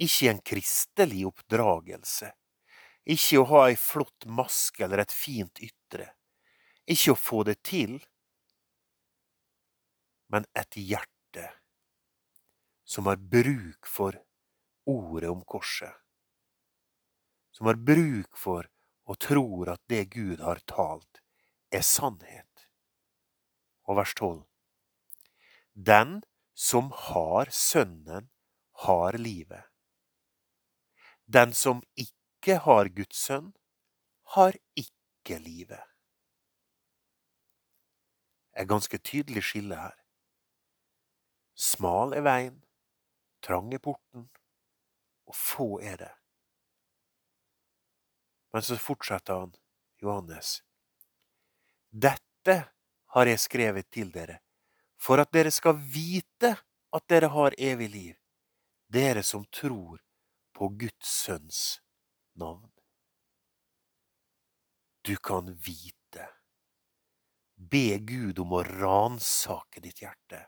ikke 0.00 0.32
en 0.32 0.40
kristelig 0.44 1.26
oppdragelse, 1.28 2.32
ikke 3.04 3.40
å 3.40 3.48
ha 3.52 3.62
ei 3.68 3.76
flott 3.76 4.26
maske 4.26 4.84
eller 4.84 5.02
et 5.04 5.12
fint 5.12 5.60
ytre, 5.60 6.10
ikke 6.88 7.12
å 7.14 7.20
få 7.20 7.42
det 7.48 7.58
til, 7.66 7.98
men 10.32 10.46
et 10.56 10.78
hjerte 10.80 11.50
som 12.84 13.08
har 13.08 13.20
bruk 13.20 13.86
for 13.88 14.16
ordet 14.88 15.30
om 15.30 15.44
korset, 15.44 15.92
som 17.52 17.68
har 17.68 17.80
bruk 17.80 18.36
for 18.36 18.68
og 19.04 19.20
tror 19.20 19.74
at 19.74 19.82
det 19.88 20.04
Gud 20.14 20.40
har 20.40 20.62
talt, 20.68 21.20
er 21.68 21.84
sannhet. 21.84 22.68
Og 23.84 23.98
vers 23.98 24.14
tolv. 24.16 24.44
Den 25.74 26.22
som 26.54 26.90
har 27.10 27.50
Sønnen, 27.52 28.30
har 28.84 29.18
livet. 29.18 29.68
Den 31.26 31.52
som 31.54 31.82
ikke 31.94 32.13
har 32.52 32.88
Guds 32.88 33.16
sønn, 33.16 33.52
har 34.24 34.56
ikke 34.76 35.38
livet. 35.38 35.80
Et 38.56 38.68
ganske 38.68 38.98
tydelig 38.98 39.42
skille 39.42 39.76
her. 39.76 39.96
Smal 41.54 42.14
er 42.14 42.22
veien, 42.26 42.60
trang 43.42 43.72
er 43.74 43.82
porten, 43.82 44.28
og 45.26 45.34
få 45.34 45.80
er 45.80 45.96
det. 45.96 46.12
Men 48.52 48.62
så 48.62 48.76
fortsetter 48.78 49.40
han, 49.40 49.54
Johannes. 50.02 50.62
Dette 51.90 52.56
har 53.14 53.26
jeg 53.26 53.40
skrevet 53.40 53.90
til 53.90 54.12
dere 54.14 54.40
for 54.98 55.20
at 55.20 55.32
dere 55.34 55.50
skal 55.50 55.78
vite 55.78 56.54
at 56.94 57.08
dere 57.10 57.30
har 57.32 57.54
evig 57.58 57.88
liv, 57.90 58.14
dere 58.88 59.22
som 59.22 59.44
tror 59.50 59.98
på 60.54 60.68
Guds 60.68 61.08
sønns 61.24 61.83
navn. 62.40 62.70
Du 65.04 65.16
kan 65.16 65.52
vite. 65.54 66.28
Be 67.54 67.98
Gud 67.98 68.38
om 68.42 68.54
å 68.56 68.62
ransake 68.64 69.82
ditt 69.84 70.02
hjerte. 70.02 70.40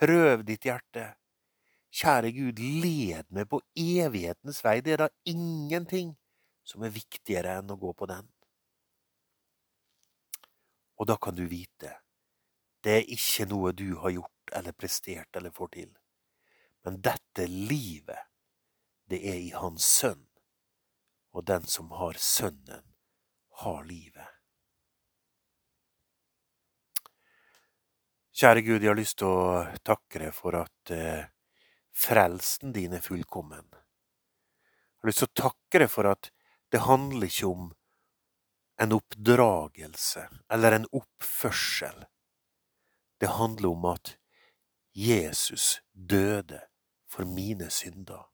Prøv 0.00 0.44
ditt 0.48 0.64
hjerte. 0.64 1.10
Kjære 1.90 2.30
Gud, 2.32 2.60
led 2.82 3.26
meg 3.34 3.48
på 3.50 3.60
evighetens 3.76 4.62
vei. 4.64 4.78
Det 4.80 4.94
er 4.94 5.04
da 5.04 5.08
ingenting 5.28 6.14
som 6.64 6.84
er 6.86 6.94
viktigere 6.94 7.58
enn 7.60 7.72
å 7.74 7.78
gå 7.80 7.92
på 7.98 8.08
den. 8.10 8.28
Og 11.00 11.08
da 11.08 11.16
kan 11.16 11.36
du 11.36 11.46
vite 11.48 11.96
det 12.80 12.92
er 12.96 13.10
ikke 13.12 13.44
noe 13.50 13.74
du 13.76 13.90
har 14.00 14.12
gjort 14.14 14.52
eller 14.56 14.72
prestert 14.72 15.36
eller 15.36 15.52
får 15.52 15.68
til. 15.74 15.90
Men 16.84 17.00
dette 17.04 17.44
livet, 17.44 18.28
det 19.04 19.20
er 19.20 19.36
i 19.36 19.50
Hans 19.52 19.84
Sønn, 19.84 20.22
og 21.32 21.46
den 21.46 21.66
som 21.66 21.90
har 21.94 22.18
Sønnen, 22.18 22.84
har 23.62 23.82
livet. 23.84 24.28
Kjære 28.40 28.62
Gud, 28.64 28.80
jeg 28.80 28.88
har 28.88 28.96
lyst 28.98 29.18
til 29.20 29.28
å 29.28 29.64
takke 29.84 30.22
deg 30.22 30.32
for 30.32 30.56
at 30.56 30.92
eh, 30.96 31.26
frelsen 31.92 32.72
din 32.72 32.94
er 32.96 33.04
fullkommen. 33.04 33.66
Jeg 33.74 35.02
har 35.02 35.10
lyst 35.10 35.24
til 35.24 35.28
å 35.28 35.40
takke 35.42 35.82
deg 35.82 35.92
for 35.92 36.08
at 36.08 36.30
det 36.72 36.86
handler 36.86 37.28
ikke 37.28 37.50
om 37.50 37.68
en 38.80 38.96
oppdragelse 38.96 40.24
eller 40.48 40.78
en 40.78 40.88
oppførsel 40.96 42.06
det 43.20 43.26
handler 43.26 43.68
om 43.68 43.84
at 43.84 44.16
Jesus 44.96 45.82
døde 45.92 46.60
for 47.10 47.24
mine 47.24 47.70
synder. 47.70 48.30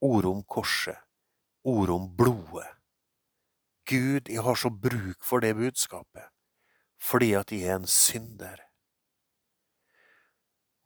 Ordet 0.00 0.30
om 0.30 0.42
korset, 0.44 0.98
ordet 1.64 1.94
om 1.94 2.08
blodet. 2.16 2.68
Gud, 3.88 4.28
jeg 4.28 4.42
har 4.42 4.54
så 4.56 4.70
bruk 4.70 5.24
for 5.24 5.44
det 5.44 5.54
budskapet, 5.56 6.24
fordi 7.00 7.32
at 7.36 7.52
jeg 7.52 7.68
er 7.68 7.76
en 7.76 7.86
synder. 7.86 8.62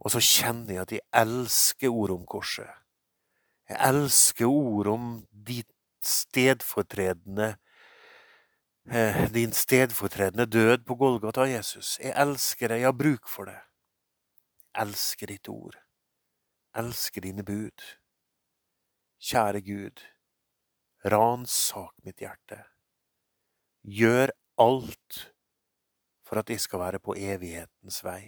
Og 0.00 0.10
så 0.14 0.22
kjenner 0.22 0.74
jeg 0.74 0.82
at 0.82 0.92
jeg 0.92 1.06
elsker 1.14 1.88
ordet 1.88 2.16
om 2.16 2.26
korset. 2.26 2.70
Jeg 3.68 3.78
elsker 3.88 4.46
ord 4.46 4.86
om 4.86 5.08
ditt 5.32 5.70
stedfortredende 6.02 7.56
Eh, 8.90 9.32
din 9.32 9.52
stedfortredende 9.52 10.46
død 10.46 10.78
på 10.78 10.94
Golgata, 10.94 11.40
Jesus. 11.40 11.98
Jeg 12.00 12.14
elsker 12.16 12.68
deg, 12.68 12.80
jeg 12.80 12.86
har 12.86 12.96
bruk 12.96 13.28
for 13.28 13.44
det. 13.44 13.58
Jeg 14.74 14.86
elsker 14.86 15.26
ditt 15.26 15.48
ord. 15.48 15.76
Jeg 15.76 16.84
elsker 16.84 17.20
dine 17.20 17.44
bud. 17.44 17.84
Kjære 19.20 19.60
Gud, 19.60 20.00
ransak 21.04 21.94
mitt 22.04 22.20
hjerte. 22.22 22.62
Gjør 23.82 24.32
alt 24.58 25.20
for 26.26 26.40
at 26.40 26.50
jeg 26.50 26.60
skal 26.60 26.82
være 26.82 27.00
på 27.00 27.16
evighetens 27.16 28.02
vei, 28.04 28.22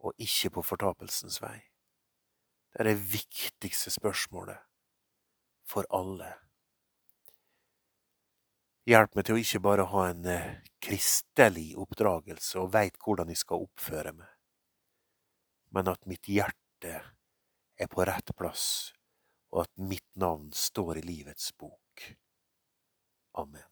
og 0.00 0.16
ikke 0.18 0.50
på 0.56 0.64
fortapelsens 0.66 1.38
vei. 1.42 1.58
Det 2.72 2.82
er 2.82 2.90
det 2.92 3.00
viktigste 3.12 3.90
spørsmålet 3.90 4.58
for 5.66 5.86
alle. 5.94 6.32
Hjelp 8.88 9.14
meg 9.14 9.26
til 9.26 9.36
å 9.36 9.42
ikke 9.42 9.62
bare 9.62 9.86
ha 9.92 10.04
en 10.10 10.26
eh, 10.26 10.54
kristelig 10.82 11.74
oppdragelse 11.78 12.58
og 12.62 12.72
veit 12.74 12.96
hvordan 13.04 13.28
jeg 13.30 13.42
skal 13.42 13.66
oppføre 13.66 14.14
meg, 14.16 14.30
men 15.76 15.90
at 15.92 16.08
mitt 16.10 16.26
hjerte 16.26 16.94
er 17.80 17.90
på 17.92 18.06
rett 18.08 18.32
plass, 18.38 18.64
og 19.50 19.64
at 19.64 19.72
mitt 19.90 20.06
navn 20.16 20.50
står 20.52 21.00
i 21.00 21.06
livets 21.06 21.52
bok. 21.58 22.06
Amen. 23.38 23.69